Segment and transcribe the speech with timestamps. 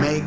[0.00, 0.24] Make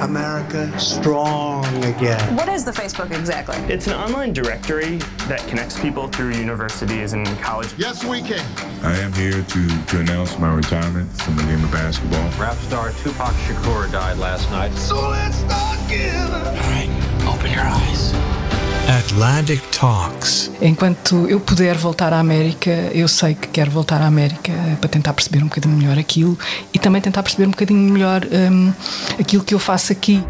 [0.00, 2.36] America strong again.
[2.36, 3.56] What is the Facebook exactly?
[3.72, 7.72] It's an online directory that connects people through universities and college.
[7.78, 8.44] Yes, we can.
[8.84, 12.28] I am here to, to announce my retirement from the game of basketball.
[12.38, 14.74] Rap star Tupac Shakur died last night.
[14.74, 16.30] So let's start again.
[16.30, 18.43] All right, open your eyes.
[18.88, 20.50] Atlantic Talks.
[20.60, 25.14] Enquanto eu puder voltar à América, eu sei que quero voltar à América para tentar
[25.14, 26.38] perceber um bocadinho melhor aquilo
[26.72, 28.72] e também tentar perceber um bocadinho melhor um,
[29.18, 30.22] aquilo que eu faço aqui.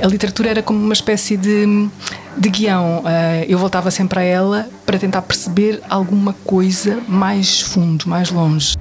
[0.00, 1.88] A literatura era como uma espécie de,
[2.36, 3.00] de guião.
[3.00, 8.76] Uh, eu voltava sempre a ela para tentar perceber alguma coisa mais fundo, mais longe.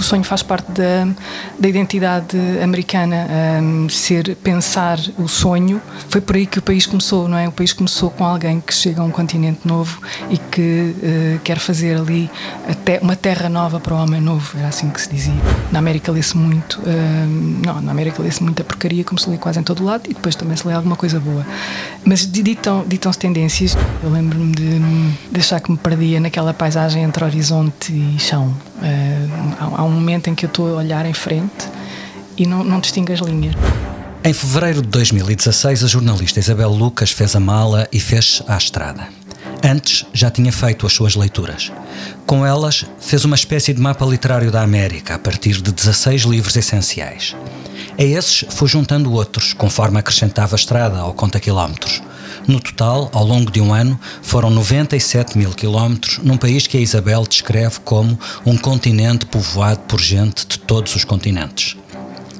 [0.00, 1.06] O sonho faz parte da,
[1.58, 3.28] da identidade americana,
[3.62, 5.78] um, ser pensar o sonho.
[6.08, 7.46] Foi por aí que o país começou, não é?
[7.46, 11.58] O país começou com alguém que chega a um continente novo e que uh, quer
[11.58, 12.30] fazer ali
[12.66, 15.34] até uma terra nova para o homem novo, era assim que se dizia.
[15.70, 19.60] Na América lê-se muito, um, não, na América lê-se muita porcaria, como se lê quase
[19.60, 21.46] em todo lado, e depois também se lê alguma coisa boa.
[22.06, 23.76] Mas ditam, ditam-se tendências.
[24.02, 24.78] Eu lembro-me de,
[25.30, 28.56] de achar que me perdia naquela paisagem entre horizonte e chão.
[29.58, 31.68] Há, há um momento em que eu estou a olhar em frente
[32.36, 33.54] e não, não distingo as linhas.
[34.22, 39.08] Em fevereiro de 2016, a jornalista Isabel Lucas fez a mala e fez à estrada.
[39.62, 41.70] Antes já tinha feito as suas leituras.
[42.26, 46.56] Com elas, fez uma espécie de mapa literário da América a partir de 16 livros
[46.56, 47.36] essenciais.
[47.98, 52.02] A esses foi juntando outros, conforme acrescentava a estrada ou conta quilómetros.
[52.46, 56.80] No total, ao longo de um ano, foram 97 mil quilómetros num país que a
[56.80, 61.76] Isabel descreve como um continente povoado por gente de todos os continentes.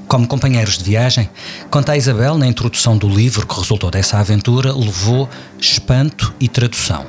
[0.09, 1.31] Como companheiros de viagem,
[1.71, 5.29] conta a Isabel na introdução do livro que resultou dessa aventura, levou
[5.61, 7.07] espanto e tradução.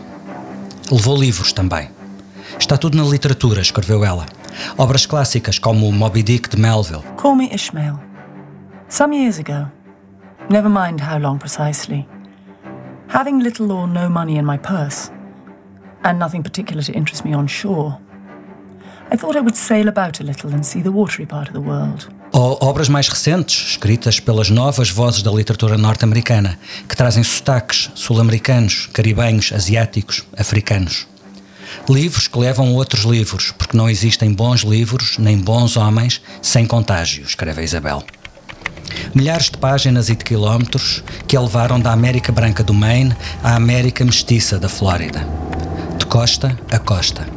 [0.92, 1.90] Levou livros também.
[2.60, 4.28] Está tudo na literatura, escreveu ela.
[4.78, 7.02] Obras clássicas como o Moby Dick de Melville.
[7.18, 8.00] Call me Ishmael.
[8.88, 9.72] Some years ago,
[10.50, 12.06] never mind how long precisely,
[13.12, 15.12] having little or no money in my purse,
[16.04, 18.00] and nothing particular to interest me on shore,
[19.12, 21.60] I thought I would sail about a little and see the watery part of the
[21.60, 22.10] world.
[22.34, 26.58] Ou obras mais recentes, escritas pelas novas vozes da literatura norte-americana,
[26.88, 31.06] que trazem sotaques sul-americanos, caribenhos, asiáticos, africanos.
[31.90, 37.26] Livros que levam outros livros, porque não existem bons livros nem bons homens sem contágio,
[37.26, 38.02] escreve a Isabel.
[39.14, 43.56] Milhares de páginas e de quilómetros que a levaram da América Branca do Maine à
[43.56, 45.28] América Mestiça da Flórida.
[45.98, 47.28] De costa a costa.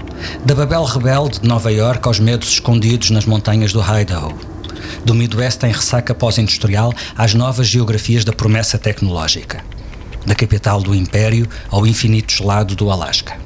[0.45, 4.37] Da Babel rebelde de Nova York aos medos escondidos nas montanhas do Idaho.
[5.05, 9.65] Do Midwest em ressaca pós-industrial às novas geografias da promessa tecnológica.
[10.27, 13.37] Da capital do Império ao infinito gelado do Alasca.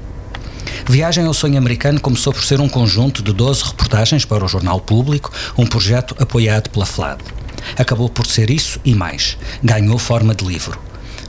[0.87, 4.81] Viagem ao Sonho Americano começou por ser um conjunto de 12 reportagens para o Jornal
[4.81, 7.23] Público, um projeto apoiado pela FLAD.
[7.77, 9.37] Acabou por ser isso e mais.
[9.63, 10.79] Ganhou forma de livro.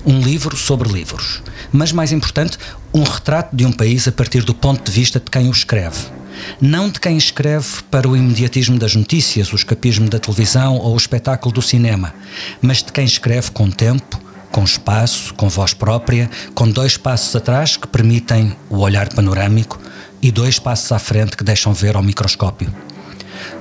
[0.06, 1.42] Um livro sobre livros.
[1.72, 2.58] Mas, mais importante,
[2.94, 5.98] um retrato de um país a partir do ponto de vista de quem o escreve.
[6.62, 10.98] Não de quem escreve para o imediatismo das notícias, o escapismo da televisão ou o
[10.98, 12.14] espetáculo do cinema,
[12.62, 14.20] mas de quem escreve com tempo,
[14.52, 19.80] com espaço, com voz própria, com dois passos atrás que permitem o olhar panorâmico
[20.22, 22.74] e dois passos à frente que deixam ver ao microscópio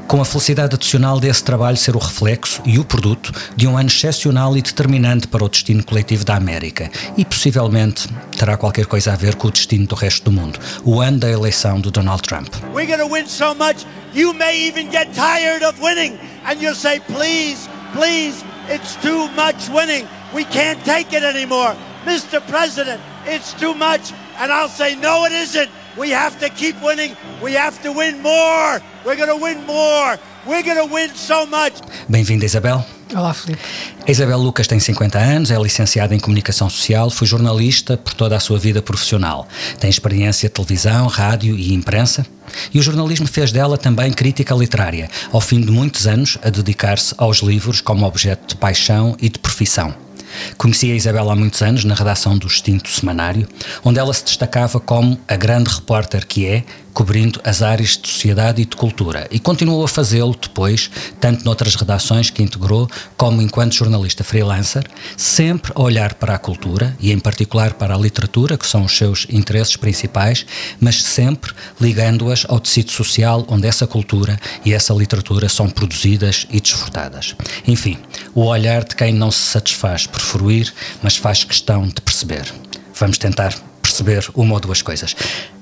[0.08, 3.90] com a felicidade adicional desse trabalho ser o reflexo e o produto de um ano
[3.90, 9.16] excepcional e determinante para o destino coletivo da América e possivelmente terá qualquer coisa a
[9.16, 12.48] ver com o destino do resto do mundo, o ano da eleição do Donald Trump.
[12.72, 16.74] We're going to win so much you may even get tired of winning and you'll
[16.74, 20.08] say please, please, it's too much winning.
[20.34, 21.76] We can't take it anymore.
[22.06, 22.40] Mr.
[22.48, 24.12] President, it's too much.
[24.38, 25.68] And I'll say no it isn't.
[25.98, 27.16] We have to keep winning.
[27.42, 28.80] We have to win more.
[29.04, 30.16] We're going to win more.
[30.46, 31.80] We're going to win so much.
[32.08, 32.86] Bem-vinda, Isabel.
[33.12, 33.60] Olá, Filipe.
[34.06, 38.36] A Isabel Lucas tem 50 anos, é licenciada em Comunicação Social, foi jornalista por toda
[38.36, 39.48] a sua vida profissional.
[39.80, 42.24] Tem experiência de televisão, rádio e imprensa.
[42.72, 47.12] E o jornalismo fez dela também crítica literária, ao fim de muitos anos a dedicar-se
[47.18, 50.07] aos livros como objeto de paixão e de profissão.
[50.56, 53.48] Conheci a Isabel há muitos anos na redação do extinto Semanário,
[53.84, 56.64] onde ela se destacava como a grande repórter que é,
[56.98, 60.90] cobrindo as áreas de sociedade e de cultura, e continuou a fazê-lo depois,
[61.20, 64.84] tanto noutras redações que integrou, como enquanto jornalista freelancer,
[65.16, 68.96] sempre a olhar para a cultura e, em particular, para a literatura, que são os
[68.96, 70.44] seus interesses principais,
[70.80, 76.60] mas sempre ligando-as ao tecido social onde essa cultura e essa literatura são produzidas e
[76.60, 77.36] desfrutadas.
[77.64, 77.96] Enfim,
[78.34, 80.72] o olhar de quem não se satisfaz por fruir,
[81.02, 82.52] mas faz questão de perceber.
[82.94, 85.16] Vamos tentar perceber uma ou duas coisas.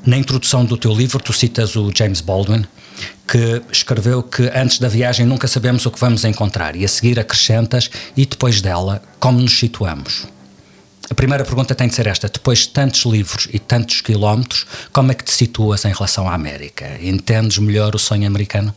[0.04, 2.64] Na introdução do teu livro, tu citas o James Baldwin,
[3.28, 7.20] que escreveu que antes da viagem nunca sabemos o que vamos encontrar, e a seguir
[7.20, 10.26] acrescentas, e depois dela, como nos situamos.
[11.08, 15.12] A primeira pergunta tem de ser esta: depois de tantos livros e tantos quilómetros, como
[15.12, 16.98] é que te situas em relação à América?
[17.00, 18.74] Entendes melhor o sonho americano?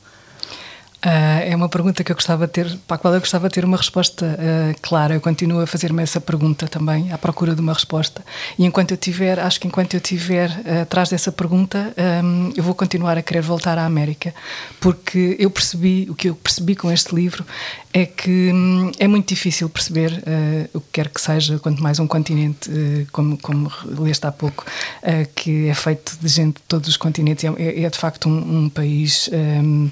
[1.00, 3.56] Uh, é uma pergunta que eu gostava de ter, para a qual eu gostava de
[3.56, 5.14] ter uma resposta uh, clara.
[5.14, 8.22] Eu continuo a fazer-me essa pergunta também, à procura de uma resposta.
[8.58, 12.62] E enquanto eu tiver, acho que enquanto eu tiver uh, atrás dessa pergunta, um, eu
[12.62, 14.34] vou continuar a querer voltar à América,
[14.82, 17.46] porque eu percebi, o que eu percebi com este livro
[17.94, 20.22] é que hum, é muito difícil perceber
[20.74, 22.70] o que quer que seja, quanto mais um continente,
[23.12, 24.64] como, como leste há pouco,
[25.34, 27.44] que é feito de gente de todos os continentes.
[27.44, 29.90] É, é de facto um, um país um,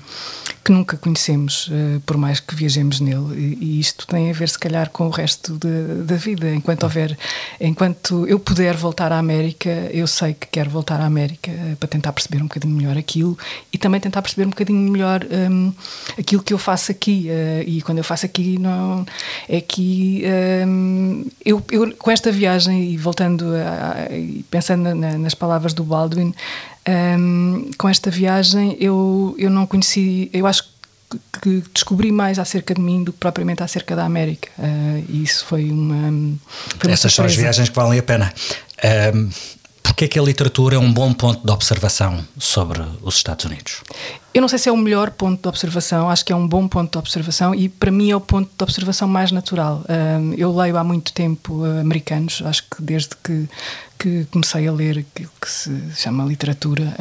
[0.63, 1.69] que nunca conhecemos,
[2.05, 3.35] por mais que viajemos nele.
[3.35, 6.53] E, e, isto tem a ver, se calhar, com o resto de, da vida.
[6.53, 7.17] Enquanto houver,
[7.59, 12.11] enquanto eu puder voltar à América, eu sei que quero voltar à América para tentar
[12.13, 13.37] perceber um bocadinho melhor aquilo
[13.71, 15.73] e também tentar perceber um bocadinho melhor um,
[16.17, 17.29] aquilo que eu faço aqui.
[17.65, 19.05] e quando eu faço aqui não
[19.47, 20.23] é que
[20.65, 24.07] um, eu, eu, com esta viagem e voltando a, a,
[24.49, 26.33] pensando na, nas palavras do Baldwin
[26.87, 30.77] um, com esta viagem eu eu não conheci eu acho
[31.41, 35.45] que descobri mais acerca de mim do que propriamente acerca da América uh, e isso
[35.45, 36.37] foi uma
[36.79, 38.33] foi essas são as viagens que valem a pena
[39.13, 39.29] um,
[39.81, 43.81] porque é que a literatura é um bom ponto de observação sobre os Estados Unidos?
[44.31, 46.67] Eu não sei se é o melhor ponto de observação, acho que é um bom
[46.67, 49.83] ponto de observação e para mim é o ponto de observação mais natural.
[50.37, 53.49] eu leio há muito tempo uh, americanos, acho que desde que,
[53.97, 56.93] que comecei a ler aquilo que se chama literatura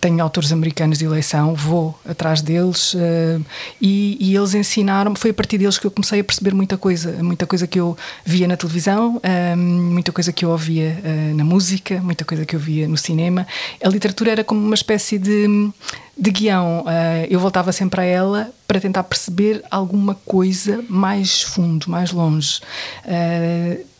[0.00, 3.44] tenho autores americanos de eleição, vou atrás deles uh,
[3.80, 7.22] e, e, eles ensinaram foi a partir deles que eu comecei a perceber muita coisa,
[7.22, 11.44] muita coisa que eu via na televisão, uh, muita coisa que eu ouvia uh, na
[11.44, 13.46] música, muita coisa que eu via no cinema.
[13.82, 15.70] A literatura era como uma espécie de
[16.16, 21.90] de guião, uh, eu voltava sempre a ela para tentar perceber alguma coisa mais fundo,
[21.90, 22.60] mais longe.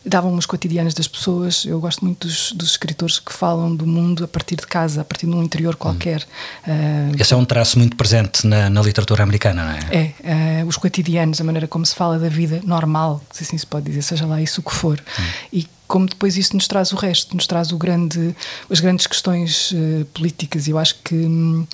[0.05, 1.65] Uh, Davam-me os cotidianos das pessoas.
[1.65, 5.03] Eu gosto muito dos, dos, escritores que falam do mundo a partir de casa, a
[5.05, 6.21] partir de um interior qualquer.
[6.67, 10.13] Uh, Esse é um traço muito presente na, na literatura americana, não é?
[10.23, 13.85] É, os cotidianos, a maneira como se fala da vida normal, se assim se pode
[13.85, 14.99] dizer, seja lá isso o que for.
[15.19, 15.23] Hum.
[15.53, 18.33] E como depois isso nos traz o resto, nos traz o grande,
[18.69, 20.65] as grandes questões uh, políticas.
[20.65, 21.67] Eu acho que, hum,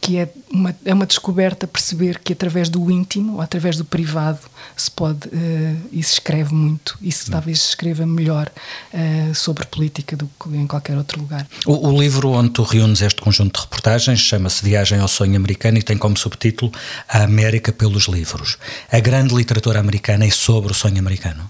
[0.00, 4.40] que é, uma, é uma descoberta perceber que através do íntimo, ou através do privado,
[4.76, 6.98] se pode uh, e se escreve muito.
[7.00, 8.50] E se talvez se escreva melhor
[8.92, 11.46] uh, sobre política do que em qualquer outro lugar.
[11.64, 15.78] O, o livro onde tu reúnes este conjunto de reportagens chama-se Viagem ao Sonho Americano
[15.78, 16.72] e tem como subtítulo
[17.08, 18.58] A América pelos Livros.
[18.90, 21.48] A grande literatura americana é sobre o sonho americano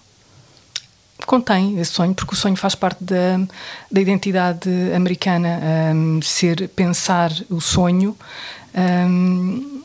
[1.31, 3.39] contém esse sonho, porque o sonho faz parte da,
[3.89, 5.61] da identidade americana,
[5.95, 8.17] um, ser, pensar o sonho.
[8.75, 9.80] Um,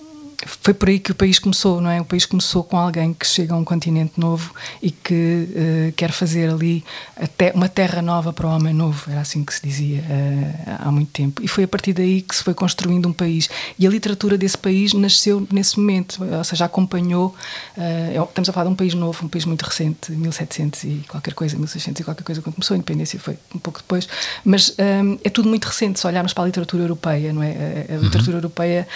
[0.46, 2.02] foi por aí que o país começou, não é?
[2.02, 6.12] O país começou com alguém que chega a um continente novo e que uh, quer
[6.12, 6.84] fazer ali
[7.16, 10.92] até uma terra nova para o homem novo, era assim que se dizia uh, há
[10.92, 11.42] muito tempo.
[11.44, 13.50] E foi a partir daí que se foi construindo um país.
[13.80, 17.36] E a literatura desse país nasceu nesse momento, ou seja, acompanhou.
[17.78, 21.34] Uh, estamos a falar de um país novo, um país muito recente, 1700 e qualquer
[21.34, 24.08] coisa, 1600 e qualquer coisa, quando começou a independência, foi um pouco depois.
[24.44, 27.86] Mas um, é tudo muito recente, se olharmos para a literatura europeia, não é?
[27.90, 28.44] A, a literatura uhum.
[28.44, 28.88] europeia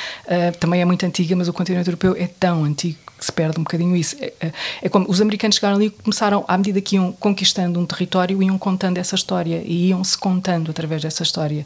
[0.60, 3.64] também é muito antiga mas o continente europeu é tão antigo que se perde um
[3.64, 4.18] bocadinho isso.
[4.20, 4.52] É, é,
[4.84, 8.44] é como os americanos chegaram ali e começaram, à medida que iam conquistando um território,
[8.44, 11.66] iam contando essa história e iam se contando através dessa história.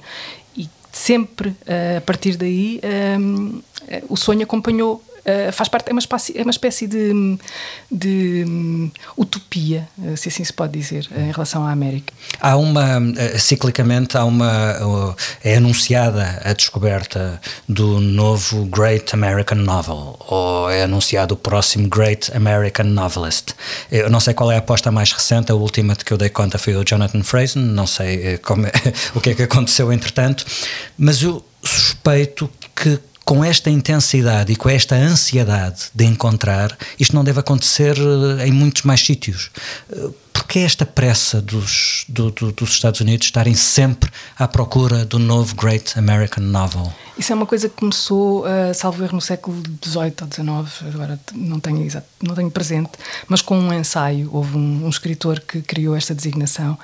[0.55, 2.79] E sempre, eh, a partir daí,
[3.19, 7.37] um, eh, o sonho acompanhou uh, faz parte, é uma espécie, é uma espécie de,
[7.91, 12.13] de um, utopia, eh, se assim se pode dizer, em relação à América.
[12.39, 20.17] Há uma, eh, ciclicamente, há uma, é anunciada a descoberta do novo Great American Novel,
[20.19, 23.53] ou é anunciado o próximo Great American Novelist.
[23.91, 26.29] Eu não sei qual é a aposta mais recente, a última de que eu dei
[26.29, 28.71] conta foi o Jonathan Franzen, não sei como é,
[29.15, 30.45] o que é que aconteceu entretanto,
[30.97, 37.23] mas eu suspeito que com esta intensidade e com esta ansiedade de encontrar, isto não
[37.23, 39.49] deve acontecer eh, em muitos mais sítios.
[39.91, 45.17] Eh, Porque esta pressa dos, do, do, dos Estados Unidos estarem sempre à procura do
[45.17, 46.91] novo Great American Novel?
[47.17, 51.19] Isso é uma coisa que começou, uh, salvo erro, no século XVIII ou XIX, agora
[51.33, 52.91] não tenho, exato, não tenho presente,
[53.27, 54.29] mas com um ensaio.
[54.33, 56.77] Houve um, um escritor que criou esta designação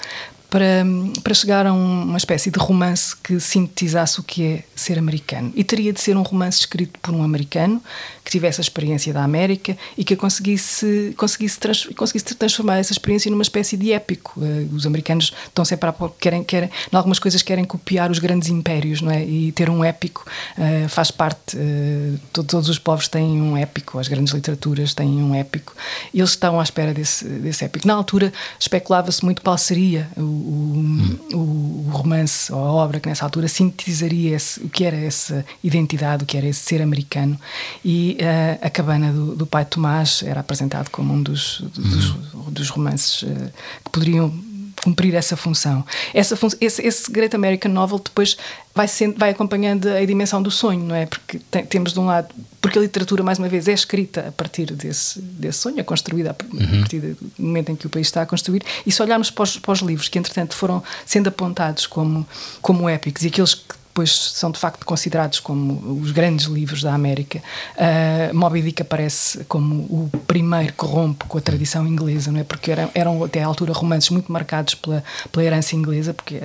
[0.49, 0.83] para,
[1.23, 5.51] para chegar a uma espécie de romance que sintetizasse o que é ser americano.
[5.55, 7.81] E teria de ser um romance escrito por um americano
[8.23, 13.29] que tivesse a experiência da América e que conseguisse, conseguisse, trans, conseguisse transformar essa experiência
[13.31, 14.39] numa espécie de épico.
[14.39, 18.49] Uh, os americanos estão sempre a querem, querem, em algumas coisas querem copiar os grandes
[18.49, 19.23] impérios, não é?
[19.23, 20.25] E ter um épico
[20.57, 21.57] uh, faz parte.
[21.57, 25.75] Uh, todos os povos têm um épico, as grandes literaturas têm um épico.
[26.13, 27.87] E eles estão à espera desse, desse épico.
[27.87, 33.25] Na altura especulava-se muito qual seria o, o, o romance ou a obra que nessa
[33.25, 37.39] altura sintetizaria esse, o que era essa identidade, o que era esse ser americano.
[37.83, 42.51] E uh, A Cabana do, do, Pai Tomás era apresentado como um dos, dos, uhum.
[42.51, 43.51] dos romances uh,
[43.83, 44.48] que poderiam
[44.83, 45.85] cumprir essa função.
[46.13, 48.37] Essa fun esse, esse, Great American Novel depois
[48.73, 51.05] vai, sendo, vai acompanhando a dimensão do sonho, não é?
[51.05, 54.31] Porque tem, temos de um lado, porque a literatura, mais uma vez, é escrita a
[54.31, 56.79] partir desse, desse sonho, é construída a uhum.
[56.79, 59.57] partir do momento em que o país está a construir, e se olharmos para os,
[59.57, 62.27] para os livros que, entretanto, foram sendo apontados como,
[62.61, 66.93] como épicos e aqueles que depois são de facto considerados como os grandes livros da
[66.93, 67.41] América.
[67.75, 72.43] Uh, Moby Dick aparece como o primeiro que rompe com a tradição inglesa, não é?
[72.43, 76.39] Porque eram, eram até à altura romances muito marcados pela, pela herança inglesa, porque uh,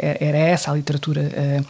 [0.00, 1.66] era essa a literatura uh,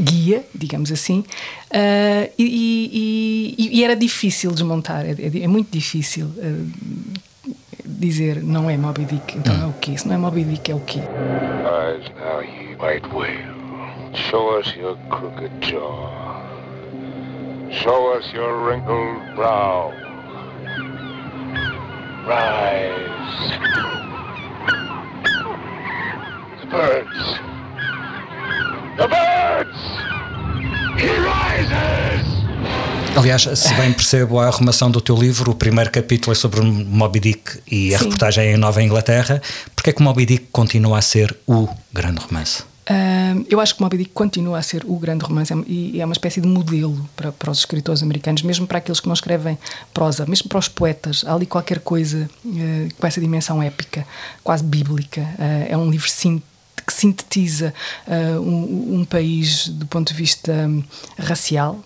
[0.00, 6.30] guia, digamos assim, uh, e, e, e, era difícil desmontar, é, é, é muito difícil
[7.84, 9.96] dizer não é Moby Dick, então é o quê?
[9.96, 11.00] Se não é Moby Dick, é o quê?
[11.00, 13.61] Rise now, ye white whale.
[14.14, 16.10] Show us your crooked jaw.
[17.70, 19.92] Show us your wrinkled brow.
[22.26, 23.58] Rise.
[26.60, 27.40] The birds.
[28.98, 29.78] The birds!
[31.00, 32.26] He rises!
[33.16, 36.64] Aliás, se bem percebo a arrumação do teu livro, o primeiro capítulo é sobre o
[36.64, 38.04] Moby Dick e a Sim.
[38.04, 39.40] reportagem em Nova Inglaterra.
[39.74, 42.71] Porquê é que o Moby Dick continua a ser o grande romance?
[42.92, 46.12] Uh, eu acho que Moby Dick continua a ser o grande romance e é uma
[46.12, 49.58] espécie de modelo para, para os escritores americanos, mesmo para aqueles que não escrevem
[49.94, 51.24] prosa, mesmo para os poetas.
[51.26, 54.06] Há ali qualquer coisa uh, com essa dimensão épica,
[54.44, 55.22] quase bíblica.
[55.38, 56.42] Uh, é um livro sim,
[56.86, 57.72] que sintetiza
[58.40, 60.82] um, um, país do ponto de vista um,
[61.16, 61.78] racial.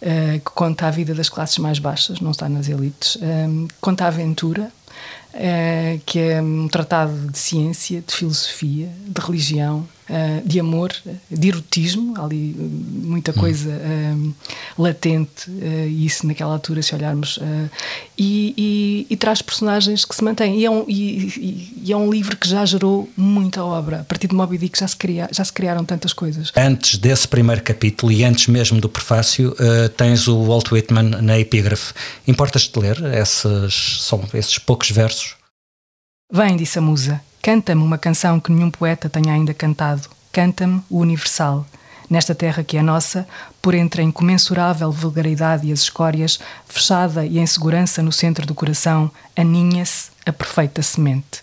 [0.00, 3.16] que conta a vida das classes mais baixas, não está nas elites,
[3.80, 4.70] conta a aventura,
[6.04, 10.92] que é um tratado de ciência, de filosofia, de religião, uh, de amor,
[11.30, 13.34] de erotismo, ali muita hum.
[13.34, 14.34] coisa uh,
[14.78, 17.38] latente, uh, isso naquela altura, se olharmos,
[18.18, 20.58] e, e, e, traz personagens que se mantêm.
[20.58, 24.00] E é, um, e, é um livro que já gerou muita obra.
[24.00, 26.52] A partir de Moby Dick já se, cria, já se criaram tantas coisas.
[26.56, 29.54] Antes desse primeiro capítulo e antes mesmo do prefácio,
[29.96, 31.94] tens o Walt Whitman na epígrafe.
[32.26, 35.21] Importas-te ler esses, são esses poucos versos?
[36.34, 40.08] Vem, disse a musa, Canta-me uma canção que nenhum poeta tenha ainda cantado.
[40.32, 41.66] Canta-me o universal.
[42.08, 43.28] Nesta terra que é nossa,
[43.60, 48.54] por entre a incomensurável vulgaridade e as escórias, fechada e em segurança no centro do
[48.54, 51.42] coração, aninha-se a perfeita semente.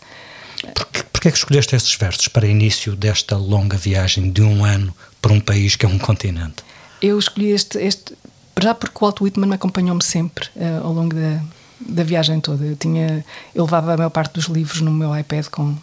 [0.74, 4.96] Porquê, porquê é que escolheste estes versos para início desta longa viagem de um ano
[5.22, 6.64] para um país que é um continente?
[7.00, 8.18] Eu escolhi este, este
[8.60, 11.42] já porque o Walt Whitman acompanhou-me sempre uh, ao longo da,
[11.80, 12.66] da viagem toda.
[12.66, 15.76] Eu tinha, eu levava a maior parte dos livros no meu iPad com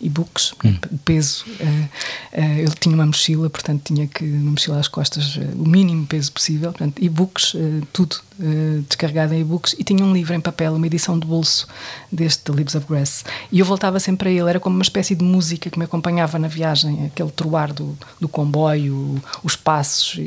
[0.00, 0.76] e-books, hum.
[1.04, 1.44] peso.
[1.60, 5.68] Uh, uh, eu tinha uma mochila, portanto tinha que, uma mochila às costas, uh, o
[5.68, 6.70] mínimo peso possível.
[6.70, 7.54] Portanto, e-books,
[7.92, 11.66] tudo uh, descarregado em e-books e tinha um livro em papel, uma edição de bolso
[12.10, 13.24] deste Leaves of Grass.
[13.50, 16.38] E eu voltava sempre a ele, era como uma espécie de música que me acompanhava
[16.38, 20.20] na viagem, aquele troar do, do comboio, os passos.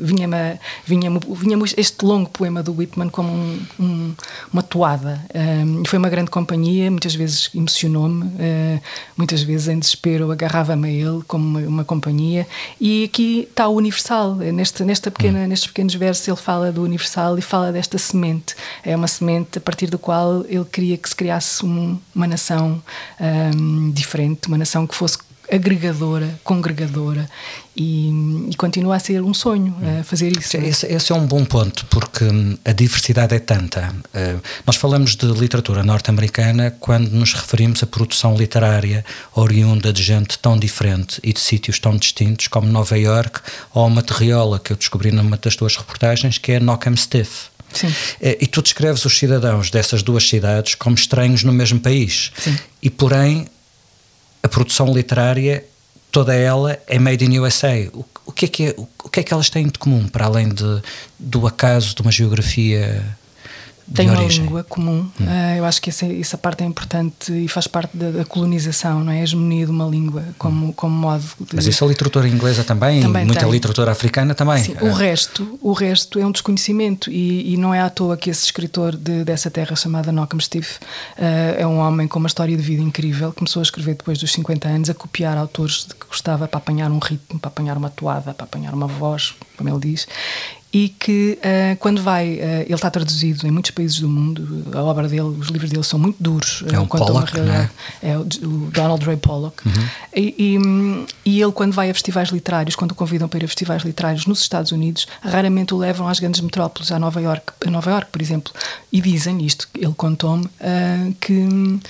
[0.00, 4.14] Vinha-me vinha vinha este longo poema do Whitman como um, um,
[4.52, 5.20] uma toada.
[5.34, 8.80] Um, foi uma grande companhia, muitas vezes emocionou-me, uh,
[9.16, 12.46] muitas vezes em desespero agarrava-me a ele como uma, uma, companhia.
[12.80, 15.46] E aqui está o universal, neste, nesta pequena, hum.
[15.46, 18.54] nestes pequenos versos ele fala do universal e fala desta semente.
[18.84, 22.82] É uma semente a partir do qual ele queria que se criasse um, uma nação
[23.20, 25.18] um, diferente, uma nação que fosse
[25.50, 27.28] agregadora, congregadora
[27.76, 28.08] e,
[28.50, 30.56] e, continua a ser um sonho uh, fazer isso.
[30.56, 33.94] Esse, esse, é um bom ponto, porque hum, a diversidade é tanta.
[34.14, 40.38] Uh, nós falamos de literatura norte-americana quando nos referimos à produção literária oriunda de gente
[40.38, 43.40] tão diferente e de sítios tão distintos como Nova York
[43.74, 47.56] ou uma terriola que eu descobri numa das tuas reportagens, que é Knockham Stiff.
[47.72, 47.92] Sim.
[48.20, 52.32] Eh, e tu descreves os cidadãos dessas duas cidades como estranhos no mesmo país.
[52.38, 52.56] Sim.
[52.82, 53.46] E, porém,
[54.46, 55.64] a produção literária,
[56.10, 57.90] toda ela é made in USA.
[57.92, 60.08] O, o, que, é que, é, o, o que é que elas têm de comum,
[60.08, 60.82] para além de,
[61.18, 63.04] do acaso de uma geografia
[63.94, 65.08] tem uma língua comum.
[65.20, 65.24] Hum.
[65.24, 69.04] Uh, eu acho que essa, essa parte é importante e faz parte da, da colonização,
[69.04, 69.20] não é?
[69.20, 71.56] A hegemonia de uma língua como, como modo de.
[71.56, 73.50] Mas isso a literatura inglesa também, Também muita tem.
[73.50, 74.62] literatura africana também.
[74.62, 78.28] Sim, o resto, o resto é um desconhecimento e, e não é à toa que
[78.30, 80.68] esse escritor de, dessa terra chamada Nockham Steve
[81.18, 83.32] uh, é um homem com uma história de vida incrível.
[83.32, 86.90] Começou a escrever depois dos 50 anos, a copiar autores de que gostava para apanhar
[86.90, 90.06] um ritmo, para apanhar uma toada, para apanhar uma voz, como ele diz.
[90.76, 94.82] E que uh, quando vai, uh, ele está traduzido em muitos países do mundo, a
[94.82, 96.62] obra dele, os livros dele são muito duros.
[96.70, 97.70] É um uma Pollock, é?
[98.02, 99.66] É o, o Donald Ray Pollock.
[99.66, 99.88] Uhum.
[100.14, 100.34] E,
[101.24, 103.84] e, e ele, quando vai a festivais literários, quando o convidam para ir a festivais
[103.84, 107.90] literários nos Estados Unidos, raramente o levam às grandes metrópoles, a Nova York, a Nova
[107.90, 108.52] York, por exemplo.
[108.92, 111.80] E dizem isto, ele contou-me, uh, que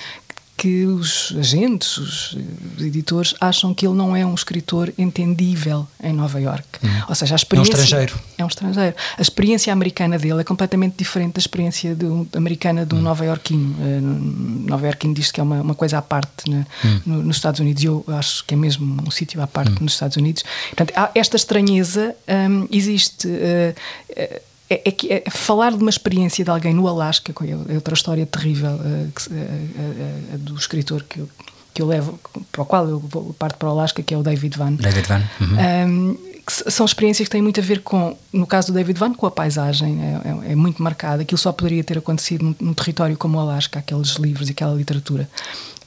[0.56, 2.36] que os agentes, os
[2.80, 6.64] editores, acham que ele não é um escritor entendível em Nova York.
[6.82, 6.88] Hum.
[7.08, 7.72] Ou seja, a experiência.
[7.72, 8.20] É um estrangeiro.
[8.38, 8.96] É um estrangeiro.
[9.18, 13.02] A experiência americana dele é completamente diferente da experiência de um, americana de um hum.
[13.02, 13.76] nova-iorquino.
[13.78, 14.00] Uh,
[14.68, 17.00] nova-iorquino diz que é uma, uma coisa à parte né, hum.
[17.04, 19.92] no, nos Estados Unidos e eu acho que é mesmo um sítio à parte nos
[19.92, 20.42] Estados Unidos.
[20.74, 22.14] Portanto, esta estranheza
[22.50, 23.28] um, existe.
[23.28, 23.74] Uh,
[24.10, 27.74] uh, é, é, que, é, falar de uma experiência de alguém no Alasca, que é
[27.74, 31.28] outra história terrível uh, que, uh, uh, do escritor que eu,
[31.72, 32.18] que eu levo,
[32.50, 33.00] para o qual eu
[33.38, 34.72] parto para o Alasca, que é o David Van.
[34.72, 35.22] David Van.
[35.40, 35.88] Uhum.
[35.88, 36.18] Um,
[36.48, 39.30] são experiências que têm muito a ver com, no caso do David Van, com a
[39.30, 41.22] paisagem, é, é, é muito marcada.
[41.22, 44.74] Aquilo só poderia ter acontecido num, num, território como o Alasca, aqueles livros e aquela
[44.74, 45.28] literatura.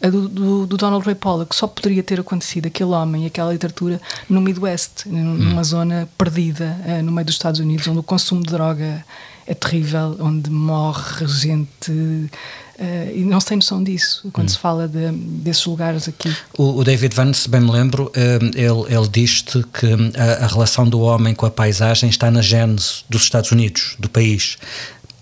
[0.02, 3.52] A do, do, do, Donald Ray Pollock só poderia ter acontecido aquele homem e aquela
[3.52, 5.64] literatura no Midwest, numa hum.
[5.64, 9.04] zona perdida no meio dos Estados Unidos, onde o consumo de droga
[9.50, 11.92] é terrível, onde morre gente.
[11.92, 14.52] Uh, e não se tem noção disso quando hum.
[14.52, 16.34] se fala de, desses lugares aqui.
[16.58, 19.88] O, o, David Van, se bem me lembro, uh, ele, ele diz-te que
[20.18, 24.08] a, a, relação do homem com a paisagem está na gênese dos Estados Unidos, do
[24.08, 24.58] país.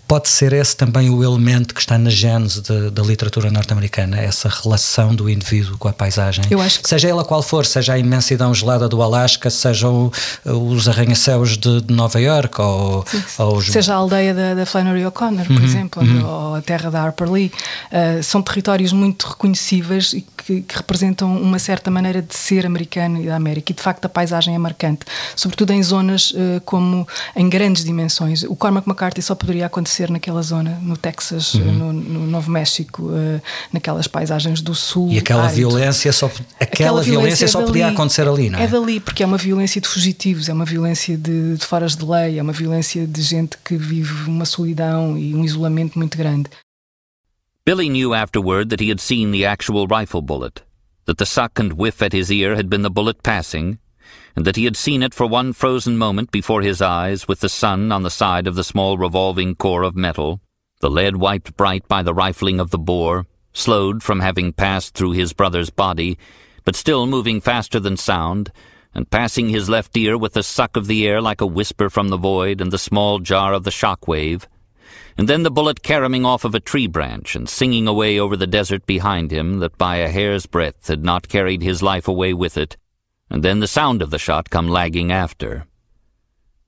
[0.08, 4.48] Pode ser esse também o elemento que está na gênese de, da literatura norte-americana, essa
[4.48, 6.44] relação do indivíduo com a paisagem.
[6.50, 6.88] Eu acho que...
[6.88, 10.10] Seja ela qual for, seja a imensidão gelada do Alasca, sejam
[10.46, 13.04] os arranha-céus de, de, Nova York, ou,
[13.38, 13.66] ou os...
[13.66, 16.26] seja a aldeia da, da Flannery O'Connor, por Uhum, exemplo, uhum.
[16.26, 17.52] ou a terra da Harper Lee.
[17.92, 23.20] Uh, são territórios muito reconhecíveis e que, que, representam uma certa maneira de ser americano
[23.20, 23.72] e da América.
[23.72, 25.00] E de facto a paisagem é marcante,
[25.36, 27.06] sobretudo em zonas uh, como
[27.36, 28.42] em grandes dimensões.
[28.44, 31.72] O Cormac McCarthy só poderia acontecer naquela zona, no Texas, Uhum.
[31.72, 33.40] no, no Novo México, uh,
[33.72, 35.10] naquelas paisagens do sul.
[35.10, 35.56] E aquela árido.
[35.56, 37.70] violência só, aquela, Aquela violência, é só dali.
[37.72, 38.64] podia acontecer ali, não é?
[38.64, 42.04] É dali, porque é uma violência de fugitivos, é uma violência de, de foras de
[42.04, 46.48] lei, é uma violência de gente que vive uma solidão e um isolamento muito grande.
[47.66, 50.62] Billy knew afterward that he had seen the actual rifle bullet,
[51.06, 53.78] that the suck and whiff at his ear had been the bullet passing,
[54.36, 57.48] and that he had seen it for one frozen moment before his eyes with the
[57.48, 60.40] sun on the side of the small revolving core of metal,
[60.80, 65.12] the lead wiped bright by the rifling of the bore, slowed from having passed through
[65.12, 66.16] his brother's body,
[66.64, 68.52] but still moving faster than sound,
[68.94, 72.08] and passing his left ear with the suck of the air like a whisper from
[72.08, 74.48] the void and the small jar of the shock wave,
[75.16, 78.46] and then the bullet caroming off of a tree branch and singing away over the
[78.46, 82.56] desert behind him that by a hair's breadth had not carried his life away with
[82.56, 82.76] it,
[83.30, 85.64] and then the sound of the shot come lagging after.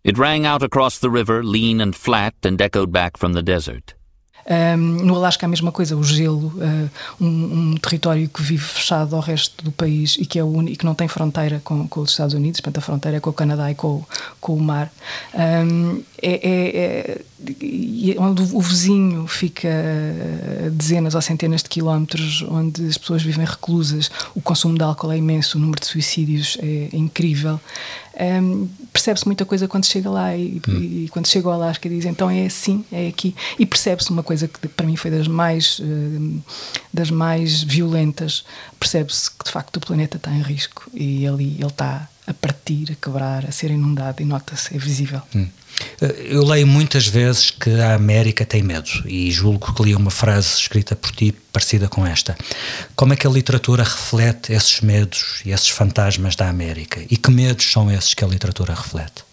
[0.02, 3.94] It rang out across the river, lean and flat, and echoed back from the desert.
[4.46, 9.14] Um, no Alasca a mesma coisa, o gelo, uh, um, um, território que vive fechado
[9.14, 12.00] ao resto do país e que é único, e que não tem fronteira com, com,
[12.00, 14.02] os Estados Unidos, portanto a fronteira é com o Canadá e com,
[14.40, 14.90] com o mar.
[15.34, 17.20] Um, é, é,
[18.18, 19.68] onde o vizinho fica
[20.66, 25.12] a dezenas ou centenas de quilómetros, onde as pessoas vivem reclusas, o consumo de álcool
[25.12, 27.60] é imenso, o número de suicídios é, incrível.
[28.20, 30.78] Um, percebe-se muita coisa quando chega lá e, hum.
[30.78, 34.46] e, quando chega ao Alasca diz então é assim, é aqui e percebe-se uma coisa
[34.46, 36.42] que para mim foi das mais uh,
[36.92, 38.44] das mais violentas
[38.78, 42.92] percebe-se que de facto o planeta está em risco e ali ele está a partir,
[42.92, 45.20] a quebrar, a ser inundado e nota-se, é visível.
[45.34, 45.48] Hum.
[46.00, 50.56] Eu leio muitas vezes que a América tem medo e julgo que li uma frase
[50.56, 52.36] escrita por ti parecida com esta.
[52.96, 57.00] Como é que a literatura reflete esses medos e esses fantasmas da América?
[57.10, 59.24] E que medos são esses que a literatura reflete?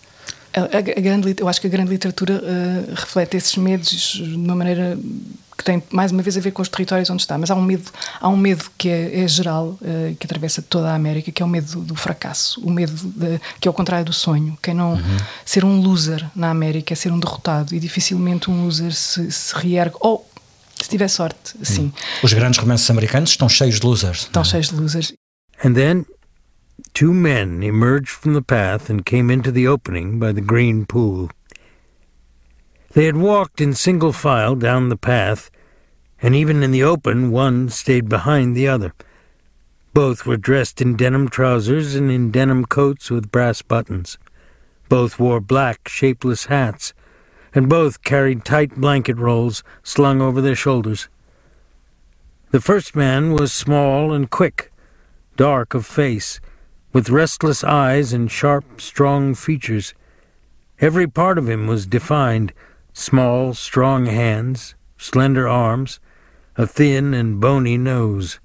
[0.54, 4.36] A, a, a grande, eu acho que a grande literatura uh, reflete esses medos de
[4.36, 4.98] uma maneira
[5.58, 7.62] que tem mais uma vez a ver com os territórios onde está, mas há um
[7.62, 7.92] medo,
[8.22, 11.46] há um medo que é, é geral, uh, que atravessa toda a América, que é
[11.46, 14.58] o medo do, fracasso, o medo de, que é o contrário do sonho.
[14.62, 15.18] Quem não Uhum.
[15.46, 19.56] ser um loser na América é ser um derrotado e dificilmente um loser se, se
[19.56, 20.30] reergue ou
[20.82, 21.92] se tiver sorte, sim.
[22.22, 24.22] Os grandes romances americanos estão cheios de losers.
[24.22, 25.14] Estão cheios de losers.
[25.64, 26.06] And then
[26.94, 31.30] two men emerged from the path and came into the opening by the green pool.
[32.98, 35.52] They had walked in single file down the path,
[36.20, 38.92] and even in the open, one stayed behind the other.
[39.94, 44.18] Both were dressed in denim trousers and in denim coats with brass buttons.
[44.90, 46.96] Both wore black, shapeless hats,
[47.54, 51.08] and both carried tight blanket rolls slung over their shoulders.
[52.50, 54.72] The first man was small and quick,
[55.36, 56.40] dark of face,
[56.94, 59.94] with restless eyes and sharp, strong features.
[60.80, 62.54] Every part of him was defined
[62.98, 66.00] small, strong hands, slender arms,
[66.58, 68.40] a thin and bony nose.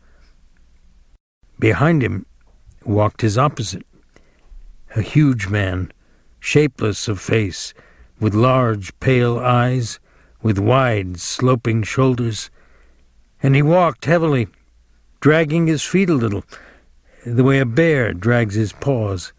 [1.59, 2.27] Behind him
[2.85, 3.87] walked his opposite,
[4.95, 5.91] a huge man,
[6.39, 7.73] shapeless of face,
[8.21, 9.99] with large, pale eyes,
[10.43, 12.51] with wide, sloping shoulders,
[13.43, 14.49] and he walked heavily,
[15.21, 16.45] dragging his feet a little,
[17.25, 19.33] the way a bear drags his paws.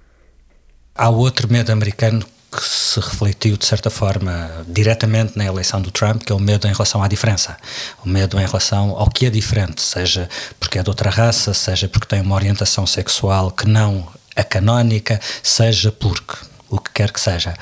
[0.95, 6.23] Há outro medo americano que se refletiu, de certa forma, diretamente na eleição do Trump,
[6.23, 7.57] que é o medo em relação à diferença.
[8.05, 11.87] O medo em relação ao que é diferente, seja porque é de outra raça, seja
[11.87, 16.35] porque tem uma orientação sexual que não a canónica, seja porque
[16.69, 17.53] o que quer que seja.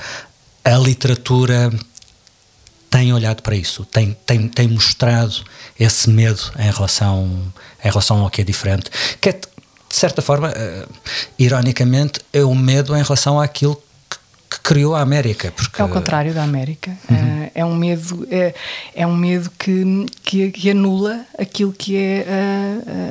[0.64, 1.72] A literatura
[2.90, 5.42] tem olhado para isso, tem, tem, tem mostrado
[5.80, 7.52] esse medo em relação,
[7.82, 10.92] em relação ao que é diferente, que é, de certa forma, uh,
[11.38, 13.82] ironicamente, é o medo em relação àquilo
[14.52, 15.50] que criou a América.
[15.50, 15.80] Porque...
[15.80, 16.90] É o contrário da América.
[17.10, 17.50] Uhum.
[17.54, 18.54] É um medo, é,
[18.94, 22.26] é um medo que, que, que, anula aquilo que é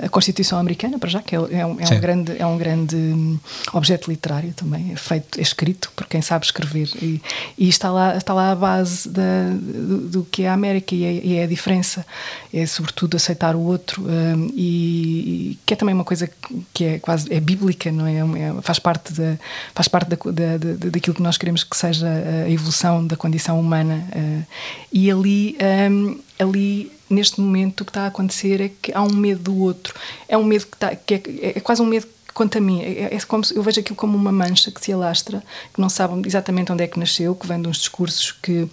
[0.01, 2.57] a, a Constituição Americana, para já, que é, é, um, é um, grande, é um
[2.57, 3.39] grande
[3.73, 6.89] objeto literário também, é feito, é escrito por quem sabe escrever.
[7.01, 7.21] E,
[7.57, 11.03] e está, lá, está lá a base da, do, do que é a América e
[11.03, 12.05] é, e é, a diferença.
[12.53, 16.29] É sobretudo aceitar o outro um, e, e, que é também uma coisa
[16.73, 18.17] que é quase é bíblica, não é?
[18.17, 19.37] é faz parte, da,
[19.73, 23.59] faz parte da, da, da, daquilo que nós queremos que seja a evolução da condição
[23.59, 24.07] humana.
[24.15, 24.45] Uh,
[24.91, 25.57] e ali,
[25.89, 29.57] um, ali, neste momento, o que está a acontecer é que há um medo do
[29.57, 29.93] outro.
[30.27, 33.13] É um medo que, está, que é, é quase um medo quanto a mim, é,
[33.15, 36.71] é como eu vejo aquilo como uma mancha que se alastra, que não sabe exatamente
[36.71, 38.69] onde é que nasceu, que vem de uns discursos que,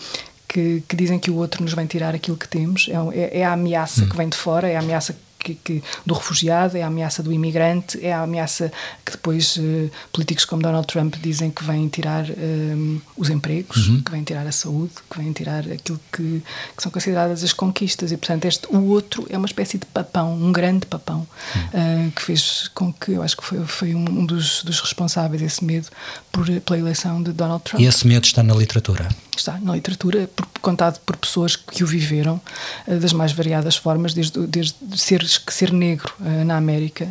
[0.47, 2.89] que, que, dizem que o outro nos vem tirar aquilo que temos.
[2.89, 4.09] É, é, é a ameaça hum.
[4.09, 5.17] que vem de fora, é a ameaça
[5.55, 8.73] que, que, do refugiado, é a ameaça do imigrante, é a ameaça
[9.05, 13.89] que depois uh, políticos como Donald Trump dizem que vêm tirar um, eh, os empregos,
[13.89, 14.03] uhum.
[14.03, 16.43] que vêm tirar a saúde, que vêm tirar aquilo que,
[16.77, 18.13] que, são consideradas as conquistas.
[18.13, 22.09] E, portanto, este, o outro é uma espécie de papão, um grande papão, uhum.
[22.09, 25.65] uh, que fez com que, eu acho que foi, foi um dos, dos responsáveis, esse
[25.65, 25.89] medo,
[26.33, 27.81] por, pela eleição de Donald Trump.
[27.81, 29.09] E esse medo está na literatura?
[29.37, 32.41] Está na literatura, por, contado por pessoas que o viveram
[32.87, 37.07] uh, das mais variadas formas, desde, desde ser ser negro uh, na América,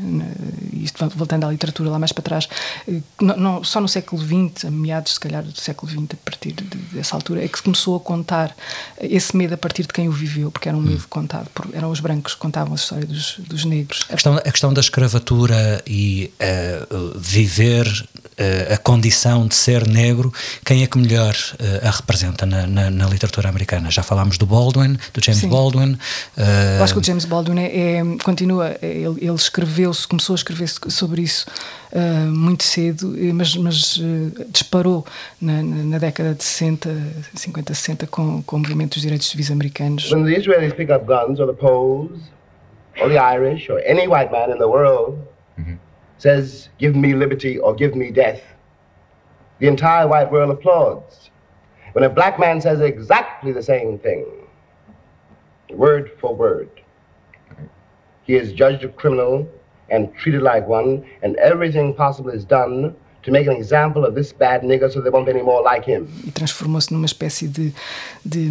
[0.74, 2.48] isto voltando à literatura lá mais para trás,
[2.88, 6.18] uh, não, não, só no século XX, a meados se calhar do século XX, a
[6.24, 8.56] partir de, dessa altura, é que se começou a contar
[9.00, 11.08] esse medo a partir de quem o viveu, porque era um medo hum.
[11.10, 14.06] contado, por, eram os brancos que contavam a história dos, dos negros.
[14.10, 18.08] A questão, a questão da escravatura e uh, viver
[18.72, 20.32] a condição de ser negro,
[20.64, 21.36] quem é que melhor
[21.82, 23.92] a representa na, na, na literatura americana?
[23.92, 25.50] Já falámos do Baldwin, do James Sim.
[25.50, 25.98] Baldwin.
[26.78, 30.68] Eu acho que o James Baldwin é, é continua, ele, ele escreveu-se, começou a escrever
[30.68, 31.46] sobre isso
[31.92, 35.06] uh, muito cedo, mas, mas uh, disparou
[35.42, 36.90] na, na, década de 60,
[37.36, 40.12] 50, 60 com, com o movimento dos direitos civis americanos.
[40.12, 42.20] When the Israelis pick up guns, or the Poles,
[43.02, 45.20] or the Irish, or any white man in the world
[45.60, 45.76] mm-hmm.
[46.18, 48.42] says, give me liberty or give me death,
[49.60, 51.27] the entire white world applauds.
[51.94, 54.26] When a black man says exactly the same thing,
[55.70, 56.70] word for word,
[58.28, 59.48] He is judged a criminal
[59.90, 64.34] and treated like one, and everything possible is done to make an example of this
[64.34, 66.08] bad nigger so there won't be any more like him.
[66.26, 67.74] E transformou-se numa espécie de,
[68.26, 68.50] de,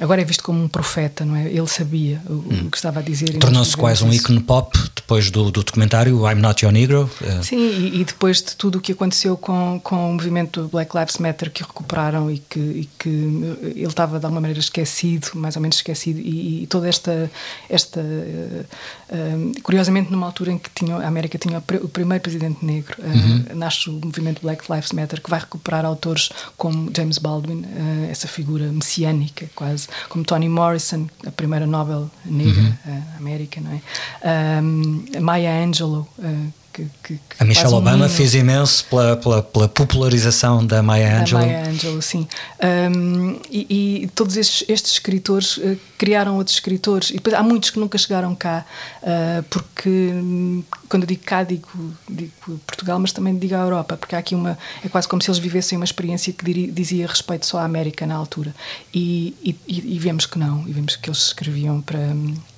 [0.00, 1.46] Agora é visto como um profeta, não é?
[1.46, 2.66] Ele sabia o, hum.
[2.66, 3.38] o que estava a dizer.
[3.38, 7.10] Tornou-se quase um ícone pop depois do, do documentário I'm Not Your Negro.
[7.20, 7.44] Uh.
[7.44, 11.18] Sim, e, e, depois de tudo o que aconteceu com, com o movimento Black Lives
[11.18, 15.62] Matter que recuperaram e que, e que ele estava de alguma maneira esquecido, mais ou
[15.62, 17.30] menos esquecido, e, e toda esta.
[17.68, 18.64] esta uh,
[19.10, 23.56] uh, curiosamente, numa altura em que tinha, a América tinha o primeiro presidente negro, uhum.
[23.56, 28.26] nasce o movimento Black Lives Matter, que vai recuperar autores como James Baldwin, uh, essa
[28.26, 32.92] figura messiânica quase, como Toni Morrison, a primeira Nobel negra uhum.
[32.92, 34.62] uh, América, não é?
[34.62, 39.42] Um, Maya Angelou, uh, que, que, que a Michelle um Obama fez imenso pela, pela,
[39.42, 41.42] pela, popularização da Maya Angelou.
[41.42, 42.26] Da Maya Angelou, sim.
[42.60, 47.10] Um, e, e, todos estes, estes escritores uh, criaram outros escritores.
[47.10, 48.66] E depois há muitos que nunca chegaram cá,
[49.02, 51.68] uh, porque hum, quando eu digo cá, digo,
[52.08, 52.32] digo,
[52.66, 54.58] Portugal, mas também digo a Europa, porque há aqui uma.
[54.84, 58.16] É quase como se eles vivessem uma experiência que dizia respeito só à América na
[58.16, 58.52] altura.
[58.92, 62.00] E, e, e, vemos que não, e vemos que eles escreviam para.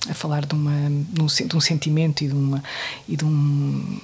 [0.08, 2.62] A falar de, uma, de um sentimento e de uma.
[3.08, 3.98] E de um,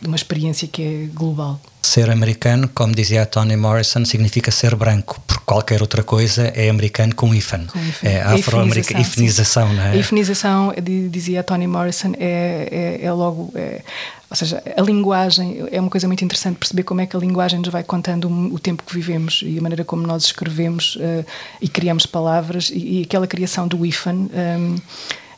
[0.00, 1.60] de uma experiência que é global.
[1.82, 6.68] Ser americano, como dizia a Toni Morrison, significa ser branco, porque qualquer outra coisa é
[6.68, 7.66] americano com hífen.
[8.02, 9.90] É afro-americana, ifenização, não é?
[9.92, 10.74] A ifenização,
[11.10, 13.52] dizia a Toni Morrison, é, é, é logo.
[13.54, 13.82] É,
[14.28, 17.60] ou seja, a linguagem é uma coisa muito interessante perceber como é que a linguagem
[17.60, 21.24] nos vai contando o tempo que vivemos e a maneira como nós escrevemos uh,
[21.60, 24.28] e criamos palavras e, e, aquela criação do hífen.
[24.34, 24.76] Um,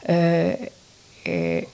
[0.09, 0.73] uh,
[1.25, 1.66] é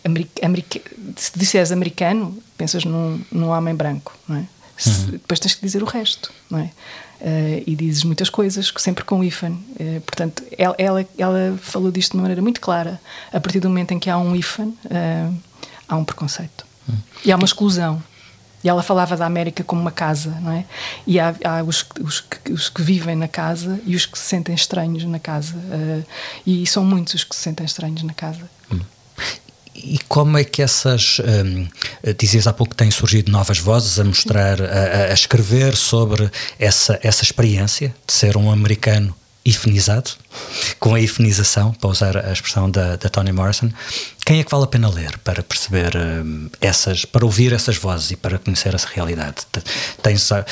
[1.16, 4.46] se disseres americano, pensas num, num homem branco, não é?
[4.76, 5.10] Se, uhum.
[5.12, 6.70] Depois tens que dizer o resto, não é?
[7.20, 9.52] Uh, e dizes muitas coisas, sempre com hífen.
[9.52, 13.00] Uh, portanto, ela, ela, ela, falou disto de uma maneira muito clara.
[13.32, 15.34] A partir do momento em que há um hífen, uh,
[15.88, 16.66] há um preconceito.
[16.88, 16.96] Uhum.
[17.24, 18.02] E há uma exclusão.
[18.64, 20.64] E ela falava da América como uma casa, não é?
[21.06, 24.24] E há, há os, os, que, os, que, vivem na casa e os que se
[24.24, 25.54] sentem estranhos na casa.
[26.46, 28.50] e são muitos os que se sentem estranhos na casa.
[28.72, 28.80] Uhum.
[29.74, 31.20] E como é que essas.
[31.20, 31.68] Um,
[32.16, 36.98] dizias há pouco que têm surgido novas vozes a mostrar, a, a escrever sobre essa,
[37.02, 40.12] essa experiência de ser um americano ifenizado,
[40.78, 43.70] com a ifenização, para usar a expressão da, da Toni Morrison.
[44.24, 48.12] Quem é que vale a pena ler para perceber um, essas, para ouvir essas vozes
[48.12, 49.46] e para conhecer essa realidade?
[50.02, 50.44] Tens uh,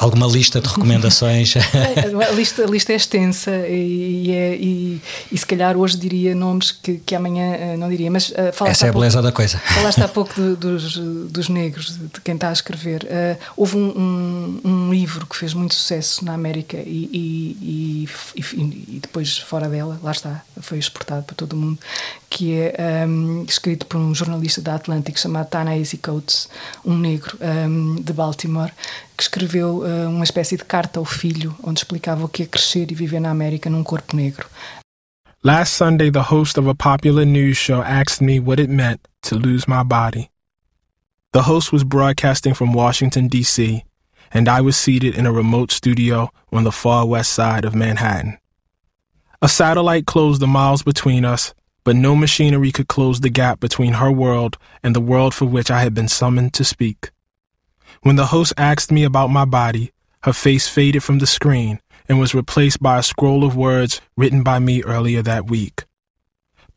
[0.00, 1.54] alguma lista de recomendações?
[2.28, 6.72] a, lista, a lista é extensa e, é, e, e, se calhar hoje diria nomes
[6.72, 9.58] que, que amanhã uh, não diria, mas uh, essa é a beleza pouco, da coisa.
[9.58, 13.04] Falaste há pouco do, dos, dos negros, de quem está a escrever.
[13.04, 19.38] Uh, houve um, um, um, livro que fez muito sucesso na América e, e depois
[19.38, 21.78] fora dela, lá está, foi exportado para todo o mundo,
[22.28, 26.48] que é um, escrito por um jornalista da Atlântico chamado Ta-Nehisi Coates,
[26.84, 28.72] um negro um, de Baltimore,
[29.16, 32.90] que escreveu uh, uma espécie de carta ao filho, onde explicava o que é crescer
[32.90, 34.46] e viver na América num corpo negro.
[35.42, 39.36] Last Sunday, the host of a popular news show asked me what it meant to
[39.36, 40.28] lose my body.
[41.32, 43.84] The host was broadcasting from Washington, D.C.,
[44.32, 48.38] and I was seated in a remote studio on the far west side of Manhattan.
[49.42, 53.94] A satellite closed the miles between us, but no machinery could close the gap between
[53.94, 57.10] her world and the world for which I had been summoned to speak.
[58.02, 62.18] When the host asked me about my body, her face faded from the screen and
[62.18, 65.84] was replaced by a scroll of words written by me earlier that week.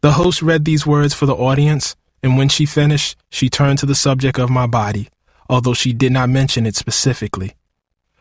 [0.02, 3.86] The host read these words for the audience, and when she finished, she turned to
[3.86, 5.10] the subject of my body,
[5.50, 7.54] although she did not mention it specifically.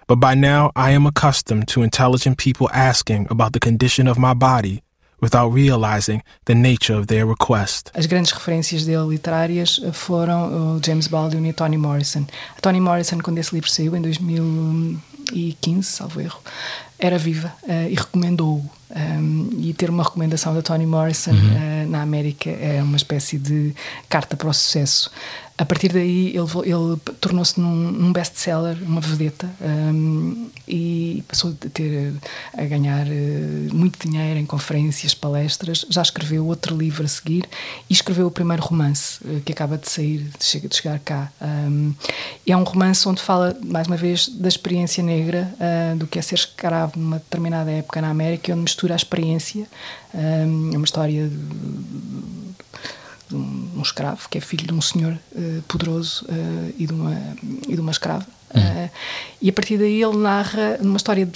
[0.08, 4.32] But by now, I am accustomed to intelligent people asking about the condition of my
[4.32, 4.82] body
[5.20, 7.90] without realizing the nature of their request.
[7.94, 12.24] As grandes referências dele literárias foram o James Baldwin e Toni Morrison.
[12.56, 16.40] A Toni Morrison, quando esse livro saiu, em 2015, salvo erro,
[16.98, 18.78] era viva uh, e recomendou-o.
[18.90, 21.36] Um, e ter uma recomendação da Toni Morrison uhum.
[21.36, 23.74] uh, na América é uma espécie de
[24.08, 25.10] carta para o sucesso
[25.58, 31.68] a partir daí ele, ele tornou-se num, num best-seller, uma vedeta, um, e passou a
[31.68, 32.14] ter
[32.56, 35.84] a ganhar uh, muito dinheiro em conferências, palestras.
[35.90, 37.44] Já escreveu outro livro a seguir
[37.90, 41.32] e escreveu o primeiro romance uh, que acaba de sair, de, de chegar cá.
[41.42, 41.92] Um,
[42.46, 46.22] é um romance onde fala, mais uma vez, da experiência negra, uh, do que é
[46.22, 49.66] ser escravo numa determinada época na América, onde mistura a experiência.
[50.14, 51.28] Um, é uma história.
[51.28, 51.36] De,
[53.28, 56.92] de um, um, escravo que é filho de um senhor uh, poderoso uh, e, de
[56.92, 57.36] uma,
[57.68, 58.26] e de uma escrava.
[58.54, 58.88] Uh,
[59.40, 61.28] e a partir daí ele narra uma história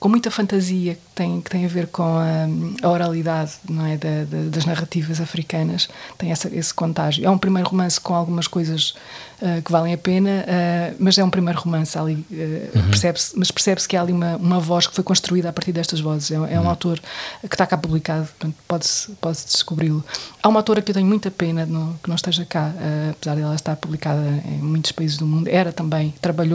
[0.00, 2.46] com muita fantasia que tem, que tem a ver com a,
[2.82, 5.88] a oralidade não é, da, da, das narrativas africanas,
[6.18, 7.24] tem essa, esse contágio.
[7.24, 8.94] É um primeiro romance com algumas coisas
[9.40, 12.86] uh, que valem a pena, uh, mas é um primeiro romance ali, uh, uhum.
[12.88, 16.00] percebe-se, mas percebe-se que há ali uma, uma voz que foi construída a partir destas
[16.00, 16.32] vozes.
[16.32, 16.68] É, é um uhum.
[16.68, 17.00] autor
[17.48, 20.04] que está cá publicado, portanto pode-se pode descobri-lo.
[20.42, 22.72] Há uma autora que eu tenho muita pena no, que não esteja cá,
[23.12, 26.45] apesar de ela estar publicada em muitos países do mundo, era também, trabalhou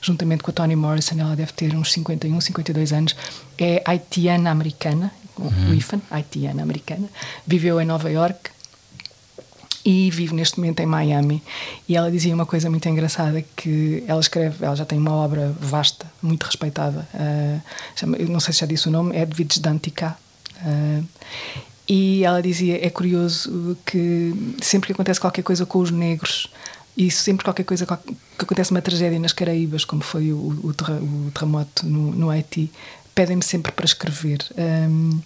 [0.00, 3.16] juntamente com a Toni Morrison, ela deve ter uns 51, 52 anos,
[3.58, 5.74] é haitiana americana, uhum.
[5.74, 7.08] IFAN, haitiana americana,
[7.46, 8.50] viveu em Nova York
[9.84, 11.42] e vive neste momento em Miami.
[11.88, 15.54] E ela dizia uma coisa muito engraçada que ela escreve, ela já tem uma obra
[15.60, 17.08] vasta, muito respeitada.
[17.14, 17.60] Uh,
[17.96, 20.16] chama, eu não sei se já disse o nome, Edwidge Dantica.
[20.62, 21.04] Uh,
[21.88, 26.50] E ela dizia: é curioso que sempre que acontece qualquer coisa com os negros,
[26.98, 31.30] e sempre qualquer coisa que acontece uma tragédia nas Caraíbas, como foi o, o, o
[31.32, 32.68] terremoto no, no Haiti,
[33.14, 34.44] pedem-me sempre para escrever.
[34.58, 35.20] Um,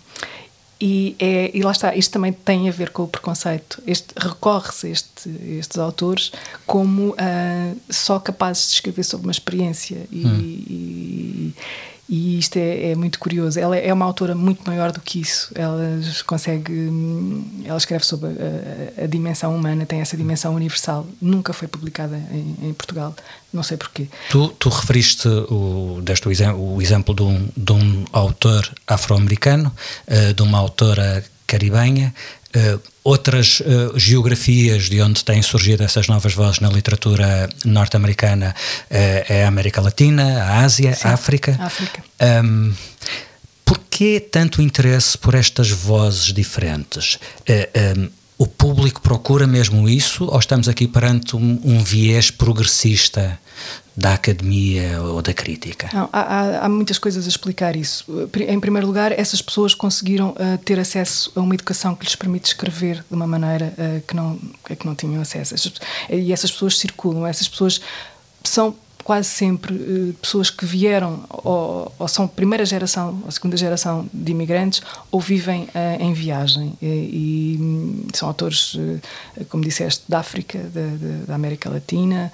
[0.79, 3.83] e, é, e lá está, isto também tem a ver com o preconceito.
[4.19, 6.31] Recorre-se este, estes autores
[6.67, 10.07] como uh, só capazes de escrever sobre uma experiência.
[10.11, 10.41] E, hum.
[10.41, 11.55] e,
[12.15, 13.59] e isto é, é, muito curioso.
[13.59, 15.51] Ela é uma autora muito maior do que isso.
[15.55, 16.71] Ela consegue.
[17.65, 21.07] Ela escreve sobre a, a dimensão humana, tem essa dimensão universal.
[21.23, 23.17] Nunca foi publicada em, em Portugal.
[23.51, 24.09] Não sei porquê.
[24.29, 29.75] Tu, tu referiste, o, deste o, o exemplo de um, de um autor afro-americano,
[30.07, 32.15] uh, de uma autora caribenha.
[32.55, 38.87] Uh, outras uh, geografias de onde têm surgido essas novas vozes na literatura norte-americana uh,
[38.91, 41.59] é a América Latina, a Ásia, Sim, a África.
[41.59, 42.05] África.
[42.45, 42.75] Um,
[43.65, 47.19] Porquê tanto interesse por estas vozes diferentes?
[47.97, 53.39] Um, o público procura mesmo isso ou estamos aqui perante um, um viés progressista
[53.97, 55.91] da academia ou da crítica?
[55.93, 58.05] Não, há, há, muitas coisas a explicar isso.
[58.49, 62.47] Em primeiro lugar, essas pessoas conseguiram uh, ter acesso a uma educação que lhes permite
[62.47, 65.55] escrever de uma maneira uh, que, não, que não tinham acesso.
[66.09, 67.81] E essas pessoas circulam, essas pessoas
[68.45, 74.09] são quase sempre uh, pessoas que vieram ou, ou, são primeira geração ou segunda geração
[74.13, 79.01] de imigrantes ou vivem uh, em viagem e, e hum, são autores, uh,
[79.49, 82.33] como disseste, da África, da, da América Latina,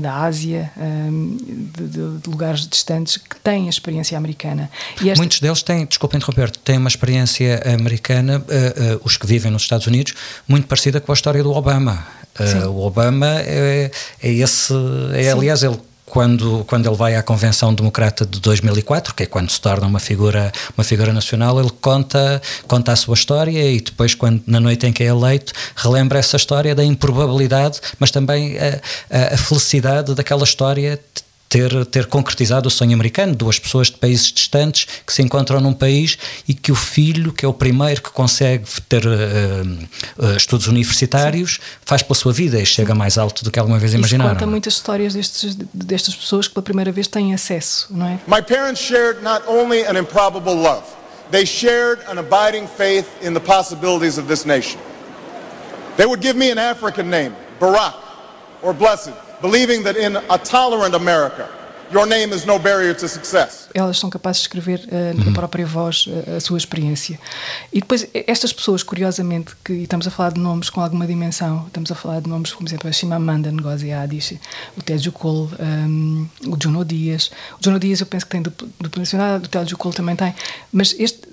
[0.00, 1.36] da Ásia, hum,
[1.76, 4.70] de, de, lugares distantes que têm a experiência americana.
[4.96, 5.16] Esta...
[5.16, 8.44] Muitos deles têm, desculpa interromper, têm uma experiência americana,
[9.04, 10.14] os que vivem nos Estados Unidos,
[10.46, 12.06] muito parecida com a história do Obama.
[12.70, 13.90] o Obama é,
[14.22, 14.72] é esse,
[15.14, 15.78] é, aliás, ele
[16.08, 19.98] quando, quando ele vai à Convenção Democrata de 2004, que é quando se torna uma
[19.98, 24.86] figura, uma figura nacional, ele conta, conta a sua história e depois, quando, na noite
[24.86, 30.14] em que é eleito, relembra essa história da improbabilidade, mas também a, a, a felicidade
[30.14, 30.98] daquela história
[31.48, 35.72] ter, ter concretizado o sonho americano, duas pessoas de países distantes que se encontram num
[35.72, 39.10] país e que o filho, que é o primeiro que consegue ter uh,
[40.18, 41.60] uh, estudos universitários, Sim.
[41.84, 44.32] faz pela sua vida e chega mais alto do que alguma vez imaginaram.
[44.32, 48.18] Isso conta muitas histórias destes, destas pessoas que pela primeira vez têm acesso, não é?
[48.26, 50.84] My parents shared not only an improbable love,
[51.30, 54.78] they shared an abiding faith in the possibilities of this nation.
[55.96, 57.94] They would give me an African name, Barack
[58.62, 61.48] or Blessed believing that in a tolerant America,
[61.92, 63.68] your name is no barrier to success.
[63.74, 65.32] Elas são capazes de escrever uh, na uhum.
[65.32, 67.18] própria voz uh, a sua experiência.
[67.72, 71.90] E depois, estas pessoas, curiosamente, que estamos a falar de nomes com alguma dimensão, estamos
[71.90, 74.40] a falar de nomes como, por exemplo, a Chimamanda Ngozi Adichie,
[74.76, 77.30] o Tejo Cole, um, o Juno Dias.
[77.60, 80.34] O Juno Dias eu penso que tem dupla nacionalidade, o Tejo Cole também tem,
[80.72, 81.27] mas este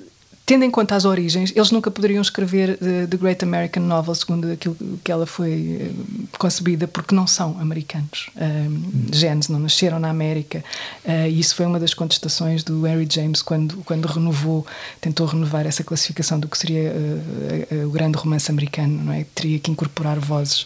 [0.46, 4.52] tendo em conta as origens, eles nunca poderiam escrever The, The Great American Novel segundo
[4.52, 8.30] aquilo que ela foi eh, concebida, porque não são americanos.
[8.36, 10.64] Um, genes não nasceram na América.
[11.04, 14.66] Uh, e isso foi uma das contestações do Henry James quando, quando renovou,
[15.02, 19.26] tentou renovar essa classificação do que seria uh, o grande romance americano, não é?
[19.34, 20.66] Teria que incorporar vozes.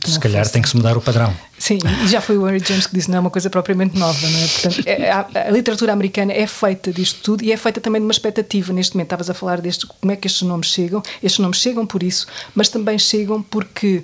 [0.00, 0.52] que Se calhar fossem.
[0.54, 1.34] tem que se mudar o padrão.
[1.60, 4.18] Sim, e já foi o Henry James que disse, não é uma coisa propriamente nova,
[4.26, 4.48] não é?
[4.48, 8.06] Portanto, é, a, a literatura americana é feita disto tudo e é feita também de
[8.06, 11.02] uma expectativa neste momento estavas a falar deste, como é que estes nomes chegam.
[11.22, 14.02] Estes nomes chegam por isso, mas também chegam porque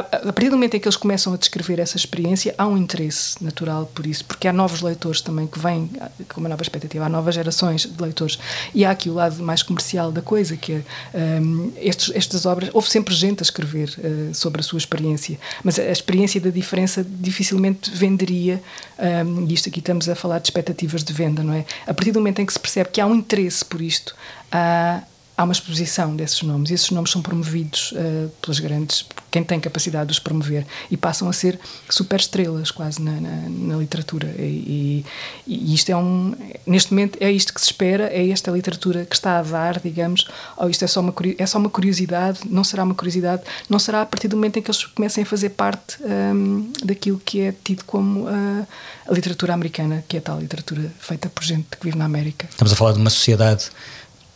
[0.00, 3.42] a, partir do momento em que eles começam a descrever essa experiência, há um interesse
[3.42, 5.90] natural por isso, porque há novos leitores também que vêm
[6.28, 8.38] com uma nova expectativa, há novas gerações de leitores.
[8.74, 10.72] E há aqui o lado mais comercial da coisa, que
[11.14, 12.68] é um, estes, estas obras.
[12.74, 17.02] Houve sempre gente a escrever uh, sobre a sua experiência, mas a experiência da diferença
[17.08, 18.62] dificilmente venderia.
[18.98, 21.64] Um, e isto aqui estamos a falar de expectativas de venda, não é?
[21.86, 24.14] A partir do momento em que se percebe que há um interesse por isto,
[24.52, 25.00] há
[25.36, 29.60] há uma exposição desses nomes e esses nomes são promovidos uh, pelas grandes, quem tem
[29.60, 31.58] capacidade de os promover e passam a ser
[31.90, 34.28] super estrelas quase na, na, na literatura.
[34.38, 35.04] E,
[35.46, 36.34] e, e, isto é um
[36.66, 40.26] neste momento é isto que se espera é esta literatura que está a dar digamos
[40.56, 44.02] ou isto é só uma é só uma curiosidade não será uma curiosidade não será
[44.02, 47.54] a partir do momento em que eles comecem a fazer parte um, daquilo que é
[47.64, 48.66] tido como uh,
[49.06, 52.46] a literatura americana que é a tal literatura feita por gente que vive na América.
[52.50, 53.70] Estamos a falar de uma sociedade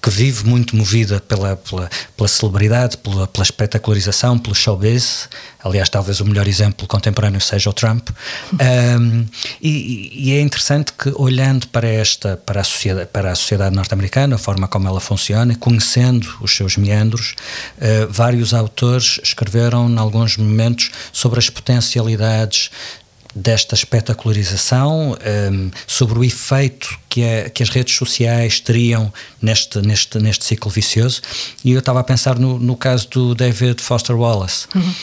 [0.01, 5.29] que vive muito movida pela, pela, pela celebridade, pela, pela, espetacularização, pelo showbiz.
[5.63, 8.09] Aliás, talvez o melhor exemplo contemporâneo seja o Trump.
[8.53, 9.27] um,
[9.61, 14.37] e, e, é interessante que, olhando para esta, para a sociedade, para a sociedade norte-americana,
[14.37, 17.35] a forma como ela funciona, conhecendo os seus meandros,
[17.77, 22.71] uh, vários autores escreveram, em alguns momentos, sobre as potencialidades
[23.35, 25.17] desta espetacularização,
[25.53, 30.71] um, sobre o efeito que, é, que, as redes sociais teriam neste, neste, neste ciclo
[30.71, 31.23] vicioso.
[31.65, 34.67] E eu estava a pensar no, no caso do David Foster Wallace.
[34.75, 34.95] Uhum.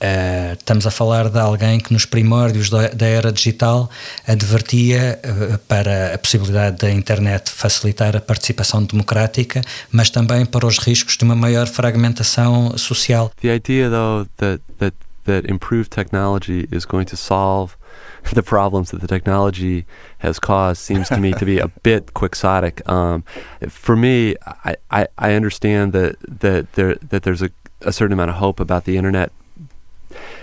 [0.00, 3.90] Uh, estamos a falar de alguém que nos primórdios da, da era digital
[4.26, 9.60] advertia uh, para a possibilidade da internet facilitar a participação democrática,
[9.92, 13.30] mas também para os riscos de uma maior fragmentação social.
[13.42, 14.96] The idea though that that
[15.26, 17.74] that improved technology is going to solve
[18.32, 19.86] the problems that the technology
[20.18, 22.86] has caused seems to me to be a bit quixotic.
[22.88, 23.24] Um,
[23.68, 27.50] for me, I, I, I understand that that there that there's a,
[27.82, 29.32] a certain amount of hope about the internet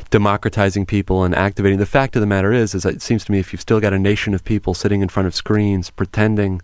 [0.09, 1.80] democratizing people and activating.
[1.80, 3.93] The fact of the matter is, is it seems to me if you've still got
[3.93, 6.61] a nation of people sitting in front of screens pretending,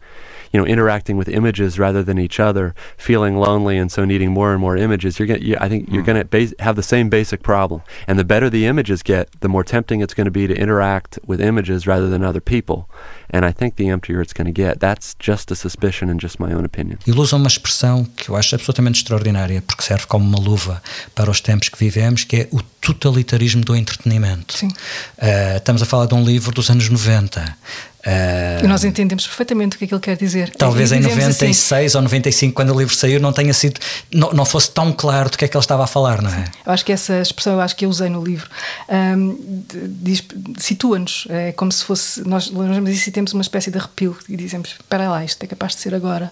[0.51, 4.51] you know, interacting with images rather than each other, feeling lonely and so needing more
[4.51, 5.41] and more images, you're going.
[5.41, 6.07] You, I think you're mm.
[6.07, 7.81] going to base, have the same basic problem.
[8.07, 11.19] And the better the images get, the more tempting it's going to be to interact
[11.25, 12.89] with images rather than other people.
[13.33, 14.79] And I think the emptier it's going to get.
[14.79, 16.99] That's just a suspicion and just my own opinion.
[17.07, 20.81] Ele usa uma expressão que eu acho absolutamente extraordinária, porque serve como uma luva
[21.15, 24.55] para os tempos que vivemos, que é o totalitarismo do entretenimento.
[24.55, 24.67] Sim.
[24.67, 27.57] Uh, estamos a falar de um livro dos anos 90.
[28.05, 30.51] Uh, e nós entendemos perfeitamente o que é que ele quer dizer.
[30.57, 33.79] Talvez em 96 assim, ou 95, quando o livro saiu, não tenha sido,
[34.13, 36.43] não, não fosse tão claro do que é que ele estava a falar, não é?
[36.65, 38.49] Eu acho que essa expressão, eu acho que eu usei no livro,
[38.89, 39.63] um,
[40.57, 41.27] situa-nos.
[41.29, 44.71] É como se fosse, nós lemos isso e temos uma espécie de arrepio e dizemos:
[44.71, 46.29] espera lá, isto é capaz de ser agora.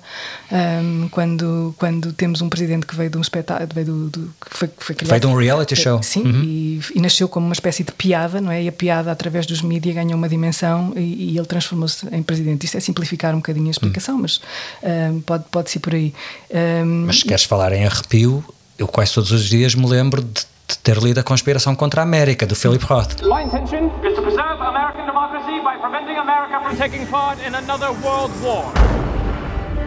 [0.52, 4.58] Um, quando, quando temos um presidente que veio de um espetáculo, veio, do, do, que
[4.58, 6.04] foi, que foi criado, veio de um reality show.
[6.04, 6.44] Sim, uhum.
[6.44, 8.64] e, e, nasceu como uma espécie de piada, não é?
[8.64, 12.66] E a piada, através dos mídias, ganhou uma dimensão e, e ele transformou-se em presidente.
[12.66, 14.22] Isto é simplificar um bocadinho a explicação, hum.
[14.22, 14.42] mas
[14.84, 16.14] um, pode, pode ser por aí.
[16.50, 18.44] Um, mas se queres falar em arrepio,
[18.78, 22.04] eu quase todos os dias me lembro de, de ter lido A Conspiração contra a
[22.04, 23.22] América, do Philip Roth.
[23.22, 27.92] My intention is to preserve American democracy by preventing America from taking part in another
[28.04, 28.72] world war.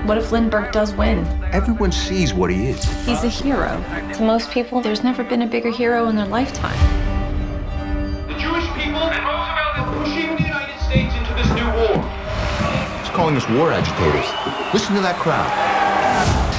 [0.07, 1.27] What if Lindbergh does win?
[1.53, 2.85] Everyone sees what he is.
[3.07, 3.83] He's a hero.
[4.13, 7.04] To most people, there's never been a bigger hero in their lifetime.
[13.15, 14.29] Calling us war agitators.
[14.75, 15.84] Listen to that crowd.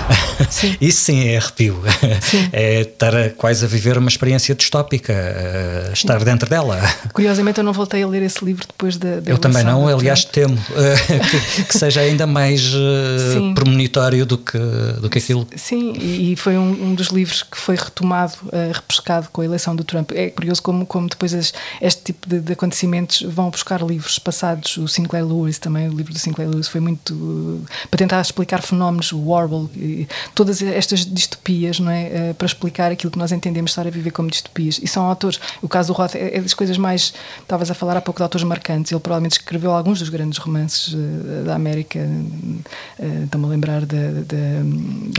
[0.49, 0.75] Sim.
[0.79, 1.81] Isso sim é arrepio.
[2.21, 2.49] Sim.
[2.55, 5.13] É estar quase a viver uma experiência distópica,
[5.93, 6.79] estar dentro dela.
[7.11, 9.21] Curiosamente, eu não voltei a ler esse livro depois da.
[9.25, 13.53] eu também não, aliás, temo que, que, seja ainda mais sim.
[13.53, 14.57] premonitório do que,
[15.01, 15.47] do que aquilo.
[15.55, 19.75] Sim, e foi um, um dos livros que foi retomado, uh, repescado com a eleição
[19.75, 20.11] do Trump.
[20.13, 24.77] É curioso como, como depois as, este tipo de, de, acontecimentos vão buscar livros passados.
[24.77, 27.13] O Sinclair Lewis, também, o livro do Sinclair Lewis, foi muito.
[27.13, 29.69] Uh, para tentar explicar fenómenos, o Warble
[30.33, 32.31] todas estas distopias, não é?
[32.31, 34.79] Uh, para explicar aquilo que nós entendemos estar a viver como distopias.
[34.81, 37.13] E são autores, o caso do Roth é, é das coisas mais.
[37.41, 38.91] Estavas a falar há pouco de autores marcantes.
[38.91, 41.99] Ele provavelmente escreveu alguns dos grandes romances uh, da América.
[41.99, 43.97] Uh, Estou-me a lembrar da.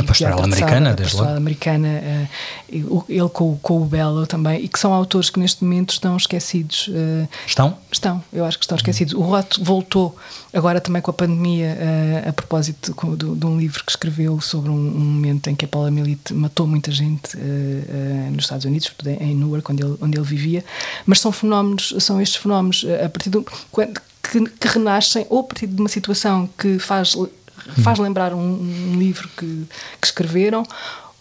[0.00, 2.28] a Pastoral Americana, Pastoral Americana,
[2.68, 6.90] ele com, com o Belo também, e que são autores que neste momento estão esquecidos.
[7.46, 7.76] estão?
[7.90, 9.14] Estão, eu acho que estão esquecidos.
[9.14, 10.16] O Roth voltou
[10.52, 11.76] agora também com a pandemia,
[12.28, 15.68] a propósito de, de um livro que escreveu sobre um um momento em que a
[15.68, 20.26] poliomielite matou muita gente uh, uh, nos Estados Unidos, em Newark, onde ele, onde ele
[20.26, 20.64] vivia,
[21.04, 25.44] mas são fenómenos, são estes fenómenos eh, a partir do, que, que renascem ou a
[25.44, 27.16] partir de uma situação que faz
[27.82, 29.66] faz lembrar um, um livro que,
[30.00, 30.62] que escreveram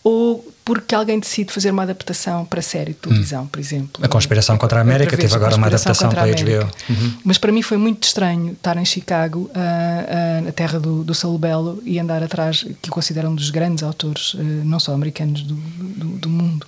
[0.05, 3.47] ou porque alguém decide fazer uma adaptação para série de televisão, hum.
[3.47, 4.05] por exemplo.
[4.05, 6.71] A Conspiração contra a América teve agora uma adaptação para a HBO.
[6.89, 7.13] Uhum.
[7.23, 11.15] Mas para mim foi muito estranho estar em Chicago, uh, uh, na terra do, do
[11.15, 15.41] Saul Bello, e andar atrás, que considero um dos grandes autores, uh, não só americanos,
[15.41, 16.67] do, do, do mundo.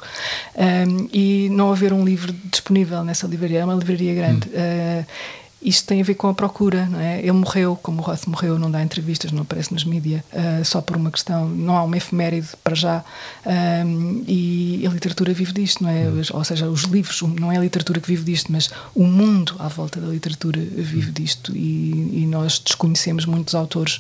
[0.56, 4.48] Um, e não haver um livro disponível nessa livraria, é uma livraria grande.
[4.48, 5.06] Hum
[5.68, 7.20] isto tem a ver com a procura, não é?
[7.20, 10.82] Ele morreu, como o Roth morreu, não dá entrevistas, não aparece nos mídias, uh, só
[10.82, 13.04] por uma questão, não há uma efeméride para já,
[13.46, 16.08] um, e a literatura vive disto, não é?
[16.08, 16.22] Hum.
[16.34, 19.68] Ou seja, os livros, não é a literatura que vive disto, mas o mundo à
[19.68, 21.14] volta da literatura vive hum.
[21.14, 24.00] disto, e, e nós desconhecemos muitos autores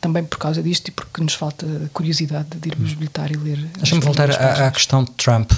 [0.00, 2.84] também por causa disto e porque nos falta curiosidade de ir hum.
[2.84, 3.58] visitar e ler.
[3.78, 5.50] Deixa-me voltar à, à, questão de Trump.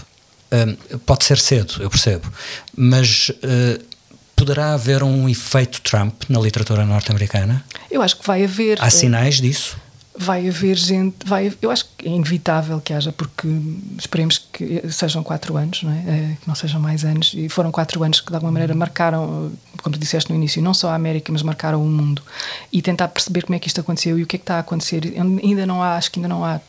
[0.52, 2.32] Um, pode ser cedo, eu percebo,
[2.74, 3.28] mas.
[3.28, 3.89] Uh,
[4.40, 7.62] poderá haver um efeito Trump na literatura norte-americana?
[7.90, 8.78] Eu acho que vai haver.
[8.80, 9.76] Há sinais disso?
[10.16, 13.48] Vai haver gente, vai, eu acho que é inevitável que haja, porque
[13.96, 16.04] esperemos que sejam quatro anos, não é?
[16.06, 19.52] Eh, que não sejam mais anos, e foram quatro anos que de alguma maneira marcaram,
[19.82, 22.22] como tu disseste no início, não só a América, mas marcaram o mundo,
[22.72, 24.60] e tentar perceber como é que isto aconteceu e o que é que está a
[24.60, 25.14] acontecer.
[25.16, 26.60] Ainda não há, acho que ainda não há,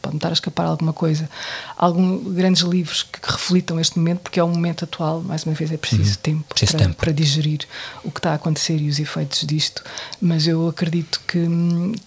[0.00, 1.28] pode-me estar a escapar alguma coisa,
[1.76, 5.54] alguns grandes livros que, que, reflitam este momento, porque é o momento atual, mais uma
[5.54, 6.22] vez, é preciso uhum.
[6.22, 7.60] tempo, preciso para, tempo para digerir
[8.02, 9.84] o que está a acontecer e os efeitos disto,
[10.20, 11.46] mas eu acredito que,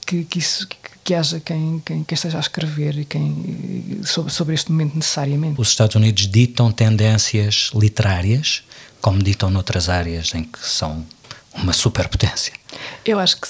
[0.05, 0.67] que, que isso
[1.03, 5.59] que haja quem, quem, quem, esteja a escrever e quem, sobre, sobre este momento necessariamente.
[5.59, 8.63] Os Estados Unidos ditam tendências literárias,
[9.01, 11.05] como ditam noutras áreas em que são
[11.53, 12.53] uma superpotência.
[13.05, 13.47] Eu acho que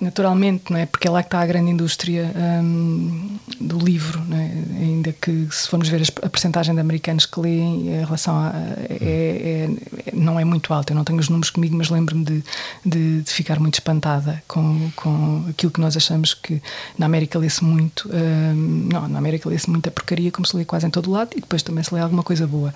[0.00, 0.86] naturalmente, não é?
[0.86, 4.82] Porque é lá que está a grande indústria hum, do livro, é?
[4.82, 8.52] ainda que se formos ver a percentagem de americanos que leem, a relação a,
[8.88, 9.68] é,
[10.06, 10.92] é, não é muito alta.
[10.92, 12.44] Eu não tenho os números comigo, mas lembro-me de,
[12.84, 16.62] de, de, ficar muito espantada com, com aquilo que nós achamos que
[16.98, 18.08] na América lê-se muito.
[18.08, 21.40] Hum, não, na América lê-se muita porcaria, como se lê quase em todo lado, e
[21.40, 22.74] depois também se lê alguma coisa boa.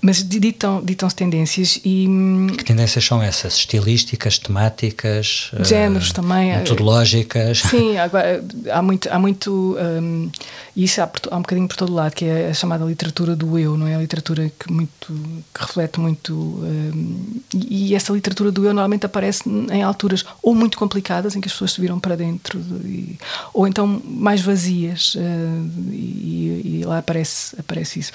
[0.00, 2.06] Mas ditam-se ditam tendências e.
[2.08, 3.56] Hum, que tendências são essas?
[3.56, 5.50] Estilísticas, temáticas?
[5.60, 7.58] Géneros uh, também metodológicas.
[7.58, 10.30] Sim, agora, há muito, há muito um,
[10.74, 13.76] isso há, há, um bocadinho por todo lado, que é a chamada literatura do eu,
[13.76, 13.94] não é?
[13.94, 15.12] A literatura que, muito,
[15.52, 16.32] que reflete muito.
[16.32, 21.48] Um, e essa literatura do eu normalmente aparece em alturas ou muito complicadas, em que
[21.48, 23.18] as pessoas se viram para dentro, e,
[23.52, 28.12] ou então mais vazias, uh, e, e, lá aparece, aparece isso.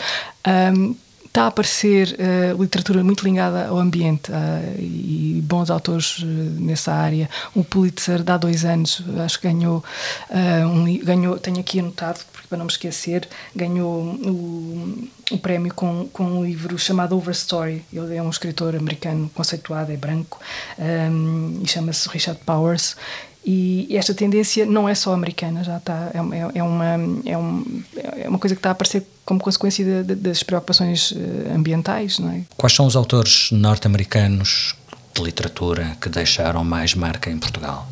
[0.75, 0.95] Um,
[1.27, 4.35] está a aparecer uh, literatura muito ligada ao ambiente uh,
[4.79, 7.29] e bons autores uh, nessa área.
[7.53, 9.83] O Pulitzer, há dois anos, acho que ganhou,
[10.31, 12.19] um, ganhou tenho aqui anotado,
[12.49, 17.83] para não me esquecer, ganhou o, o prémio com, com um livro chamado Overstory.
[17.91, 20.39] Ele é um escritor americano conceituado, é branco,
[20.79, 22.95] um, e chama-se Richard Powers.
[23.49, 26.85] E esta tendência não é só americana, já está, é, é, é uma,
[27.25, 27.83] é, um,
[28.17, 32.19] é uma coisa que está a aparecer como consequência de, de, das preocupações eh, ambientais.
[32.19, 32.41] Não é?
[32.57, 34.75] Quais são os autores norte-americanos
[35.13, 37.87] de literatura que deixaram mais marca em Portugal?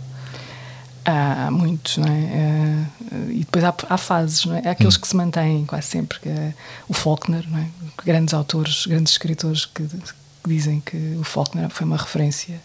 [1.05, 2.19] Há muitos, não é?
[2.19, 2.85] Eh,
[3.29, 4.67] e depois há, há fases, não é?
[4.67, 4.99] Há aqueles hum.
[4.99, 6.53] que se mantêm quase sempre, que é
[6.89, 7.67] o Faulkner, não é?
[8.03, 12.61] Grandes autores, grandes escritores que, que dizem que o Faulkner foi uma referência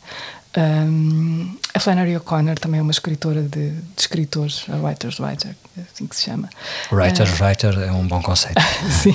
[0.57, 5.55] um, a Flannery O'Connor também é uma escritora de, de escritores, a Writer's Writer,
[5.93, 6.49] assim que se chama.
[6.91, 8.61] Writer's uh, Writer é um bom conceito.
[8.91, 9.15] sim.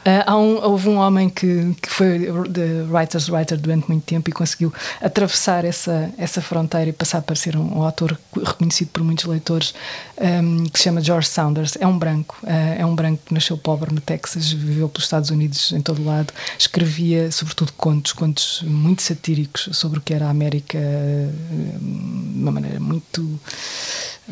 [0.00, 4.30] Uh, há um, houve um homem que, que foi de Writer's Writer durante muito tempo
[4.30, 9.02] e conseguiu atravessar essa, essa fronteira e passar a ser um, um autor reconhecido por
[9.02, 9.74] muitos leitores,
[10.18, 11.76] um, que se chama George Saunders.
[11.78, 15.28] É um branco, uh, é um branco que nasceu pobre no Texas, viveu pelos Estados
[15.28, 20.30] Unidos em todo lado, escrevia sobretudo contos, contos muito satíricos sobre o que era a
[20.30, 23.38] América de uma maneira muito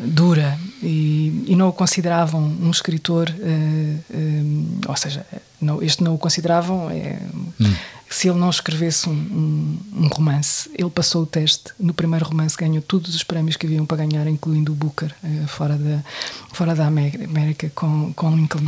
[0.05, 5.25] dura e, e, não o consideravam um escritor, uh, uh, ou seja,
[5.61, 6.89] não, este não o consideravam.
[6.89, 7.19] É,
[7.59, 7.73] hum.
[8.11, 11.73] Se ele não escrevesse um, um, um, romance, ele passou o teste.
[11.79, 15.47] No primeiro romance ganhou todos os prémios que haviam para ganhar, incluindo o Booker, uh,
[15.47, 16.03] fora, da,
[16.51, 18.63] fora da América, com, com Lincoln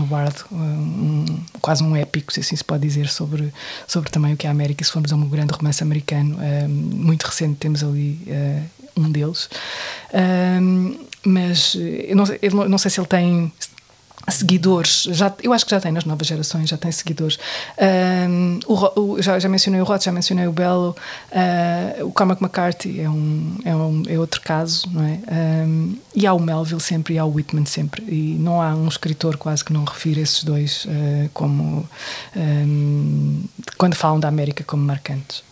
[0.52, 1.26] um,
[1.60, 3.52] quase um épico, se assim se pode dizer, sobre,
[3.88, 4.84] sobre também o que é a América.
[4.84, 6.38] Se formos a um grande romance americano,
[6.70, 8.22] muito recente, temos ali
[8.96, 9.50] um deles.
[11.26, 13.52] Mas eu não, eu não sei se ele tem
[14.30, 17.40] seguidores, já, eu acho que já tem nas novas gerações, já tem seguidores.
[18.30, 20.96] Um, o, o, já, já mencionei o Roth, já mencionei o Belo,
[21.32, 25.20] uh, o Cormac McCarthy é, um, é, um, é outro caso, não é?
[25.66, 28.88] Um, e há o Melville sempre e há o Whitman sempre, e não há um
[28.88, 31.88] escritor quase que não refira esses dois uh, como
[33.78, 35.44] quando falam da América como marcantes.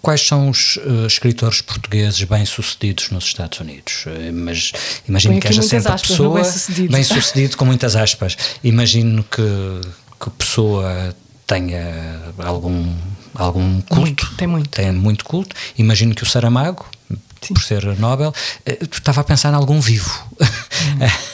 [0.00, 4.04] Quais são os uh, escritores portugueses bem-sucedidos nos Estados Unidos?
[4.06, 4.72] Uh, mas
[5.08, 6.42] imagino que haja sempre aspas, pessoa
[6.90, 8.36] bem-sucedido bem com muitas aspas.
[8.62, 9.42] Imagino que,
[10.20, 11.14] que pessoa
[11.46, 12.92] tenha algum
[13.34, 14.00] algum culto.
[14.00, 14.68] Muito, tem muito.
[14.70, 15.54] Tem muito culto.
[15.78, 16.86] Imagino que o Saramago,
[17.40, 17.54] Sim.
[17.54, 20.10] por ser Nobel, uh, estava a pensar em algum vivo.
[20.40, 21.06] Hum.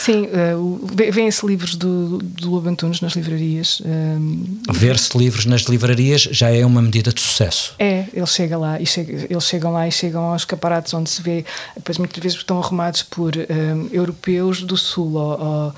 [0.00, 0.80] Sim, uh,
[1.12, 3.82] vêem-se livros do, do Lobo Antunes nas livrarias.
[3.84, 7.74] Um, ehm, Ver-se livros nas livrarias já é uma medida de sucesso.
[7.78, 11.20] É, ele chega lá e chega, eles chegam lá e chegam aos escaparates onde se
[11.20, 11.44] vê,
[11.76, 15.74] depois muitas vezes estão arrumados por um, ehm, europeus do sul ou, ou uh,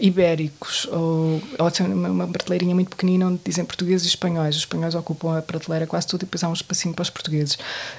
[0.00, 4.56] ibéricos ou, ou uma, uma prateleirinha muito pequenina onde dizem portugueses e espanhóis.
[4.56, 7.56] Os espanhóis ocupam a prateleira quase tudo e depois há um espacinho para os portugueses.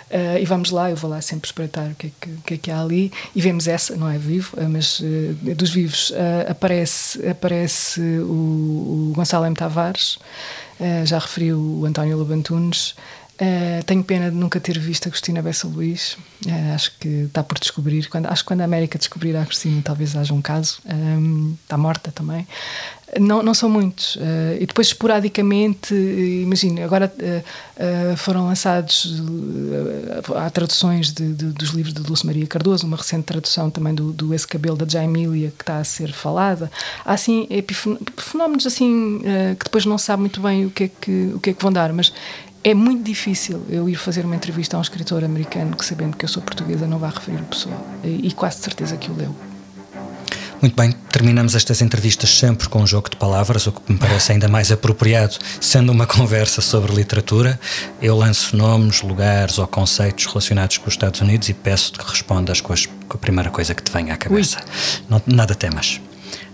[0.10, 2.58] Uh, e vamos lá, eu vou lá sempre espreitar o que é que, que, é
[2.58, 5.00] que há ali e vemos essa, não é vivo, mas
[5.60, 9.56] dos vivos uh, aparece, aparece o, o Gonçalo M.
[9.56, 10.18] Tavares,
[10.80, 12.96] uh, já referiu o António Lobantunes,
[13.42, 16.18] Uh, tenho pena de nunca ter visto a Cristina Bessa Luís.
[16.46, 18.06] Uh, acho que está por descobrir.
[18.10, 20.80] Quando, acho que quando a América descobrir a Cristina, talvez haja um caso.
[20.86, 22.46] Um, está morta também.
[23.18, 24.18] Não, não são muitos.
[24.18, 27.12] Uh, e depois, esporadicamente, imagina, agora
[28.18, 29.24] foram lançados.
[30.36, 34.12] há traduções de, de, dos livros de Dulce Maria Cardoso, uma recente tradução também do,
[34.12, 36.70] do Esse Cabelo da Jaimília, que está a ser falada.
[37.06, 37.48] Há assim
[38.18, 39.22] fenómenos assim
[39.58, 41.72] que depois não sabe muito bem o que, é que, o que é que vão
[41.72, 42.12] dar, mas
[42.64, 46.26] é muito difícil eu ir fazer uma entrevista a um escritor americano que, sabendo que
[46.26, 47.86] eu sou portuguesa, não vá referir o pessoal.
[48.04, 49.34] E, e quase certeza que o leu.
[50.62, 54.34] Muito bem, terminamos estas entrevistas sempre com um jogo de palavras, o que me parece
[54.34, 57.58] ainda mais apropriado, sendo uma conversa sobre literatura.
[58.02, 62.60] Eu lanço nomes, lugares ou conceitos relacionados com os Estados Unidos e peço-te que respondas
[62.60, 64.60] com, as, com, a primeira coisa que te venha à cabeça.
[65.08, 66.02] Não, nada temas.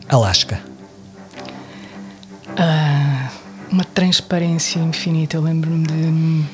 [0.08, 0.62] Alasca.
[2.50, 3.15] Uh,
[3.72, 5.38] uma transparência infinita.
[5.38, 6.46] Eu lembro-me de,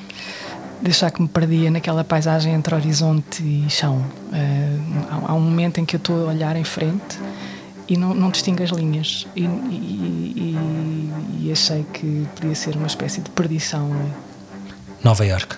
[0.81, 4.03] de achar que me perdia naquela paisagem entre horizonte e chão.
[4.31, 7.19] Uh, há, um momento em que eu estou a olhar em frente
[7.87, 9.27] e não, não distingo as linhas.
[9.35, 11.09] E, e, e,
[11.41, 13.91] e, achei que podia ser uma espécie de perdição.
[15.03, 15.57] Nova York.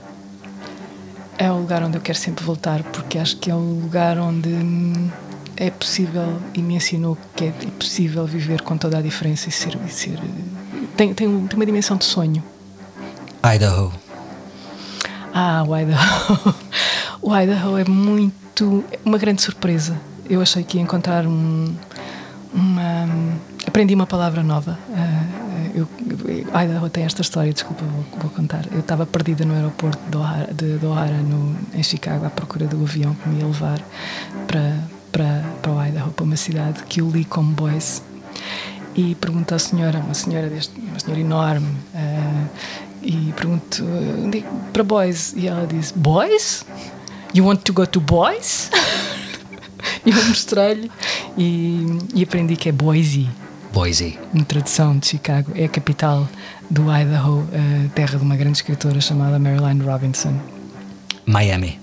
[1.38, 4.50] É o lugar onde eu quero sempre voltar, porque acho que é o lugar onde
[5.58, 9.78] é possível e me ensinou que é possível viver com toda a diferença e ser,
[9.86, 10.20] e ser
[10.96, 12.44] tem, tem, tem uma dimensão de sonho.
[13.44, 13.92] Idaho.
[15.34, 16.56] Ah, o Idaho.
[17.22, 18.84] o Idaho é muito.
[19.04, 20.00] uma grande surpresa.
[20.30, 21.76] Eu achei que ia encontrar um,
[22.54, 23.10] uma.
[23.68, 24.78] Aprendi uma palavra nova.
[24.90, 25.44] Uh,
[25.76, 25.88] eu,
[26.50, 28.66] Idaho tem esta história, desculpa, vou, vou contar.
[28.72, 32.68] Eu estava perdida no aeroporto de O'Hara, de, de O'Hara no, em Chicago, à procura
[32.68, 33.82] do avião que me ia levar
[34.48, 34.78] para,
[35.12, 38.02] para, para o Idaho, para uma cidade que eu li como Boise
[38.96, 42.50] e pergunto à senhora, uma senhora deste, uma senhora enorme, uh,
[43.02, 43.84] e pergunto
[44.34, 46.66] é para boys e ela diz boys,
[47.34, 48.70] you want to go to boys?
[50.06, 50.92] e eu mostrei-lhe
[51.38, 53.30] e, e, aprendi que é Boise.
[53.74, 54.20] Boise.
[54.34, 56.28] Na tradução de Chicago é a capital
[56.70, 60.40] do Idaho, uh, terra de uma grande escritora chamada Marilyn Robinson.
[61.26, 61.80] Miami.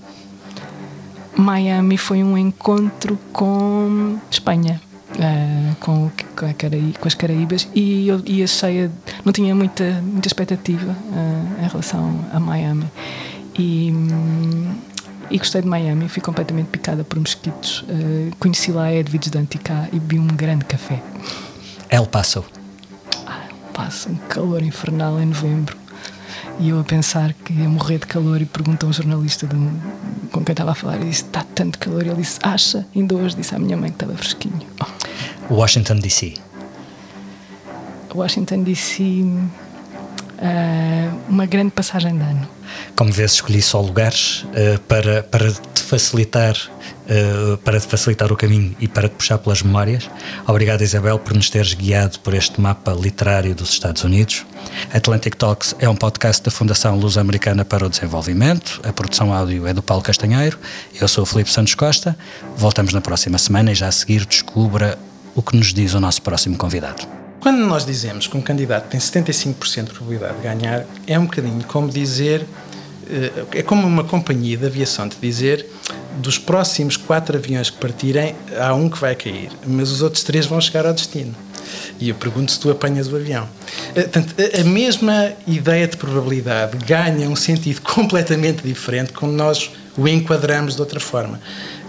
[1.35, 4.81] Miami foi um encontro com Espanha
[5.17, 8.91] uh, com, com, Caraí, com, as Caraíbas e eu ia cheia,
[9.25, 12.85] não tinha muita, muita expectativa uh, em relação a Miami.
[13.57, 14.75] E, um,
[15.29, 17.81] e gostei de Miami, fui completamente picada por mosquitos.
[17.81, 21.01] Uh, conheci lá Edviges de Anticá e bebi um grande café.
[21.89, 22.45] El Paso.
[23.25, 25.77] Ah, Paso, um calor infernal em novembro.
[26.59, 29.55] E eu a pensar que ia morrer de calor e perguntou a um jornalista de
[30.31, 32.05] com quem estava a falar e disse: Está tanto calor.
[32.05, 32.85] E ele disse: Acha?
[32.95, 34.61] Ainda hoje disse à minha mãe que estava fresquinho.
[35.51, 36.33] Washington DC.
[38.15, 39.43] Washington DC, uh,
[41.27, 42.47] uma grande passagem de ano.
[42.95, 48.37] Como vês, escolhi só lugares uh, para, para te facilitar uh, para te facilitar o
[48.37, 50.09] caminho e para te puxar pelas memórias.
[50.47, 54.45] Obrigado, Isabel, por nos teres guiado por este mapa literário dos Estados Unidos.
[54.93, 58.79] Atlantic Talks é um podcast da Fundação Luz-Americana para o Desenvolvimento.
[58.85, 60.57] A produção áudio é do Paulo Castanheiro.
[60.99, 62.17] Eu sou o Felipe Santos Costa.
[62.55, 64.97] Voltamos na próxima semana e já a seguir descubra
[65.35, 67.07] o que nos diz o nosso próximo convidado.
[67.39, 71.63] Quando nós dizemos que um candidato tem 75% de probabilidade de ganhar, é um bocadinho
[71.63, 72.45] como dizer,
[73.09, 75.65] eh, é como uma companhia de aviação te dizer
[76.17, 80.45] dos próximos quatro aviões que partirem, há um que vai cair, mas os outros três
[80.45, 81.33] vão chegar ao destino.
[81.99, 83.47] E eu pergunto se tu apanhas o avião.
[83.95, 90.07] Eh, portanto, a mesma ideia de probabilidade ganha um sentido completamente diferente quando nós o
[90.07, 91.39] enquadramos de outra forma.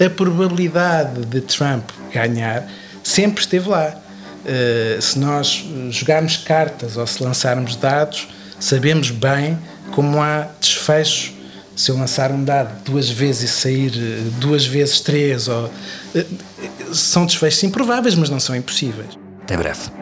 [0.03, 2.67] A probabilidade de Trump ganhar
[3.03, 3.97] sempre esteve lá.
[4.45, 8.29] Uh, se nós jogarmos cartas ou se lançarmos dados,
[8.59, 9.59] sabemos bem
[9.93, 11.33] como há desfechos.
[11.77, 16.95] Se eu lançar um dado duas vezes e sair eh, duas vezes três, ou, uh,
[16.95, 19.19] são desfechos improváveis, mas não são impossíveis.
[19.43, 20.02] Até breve.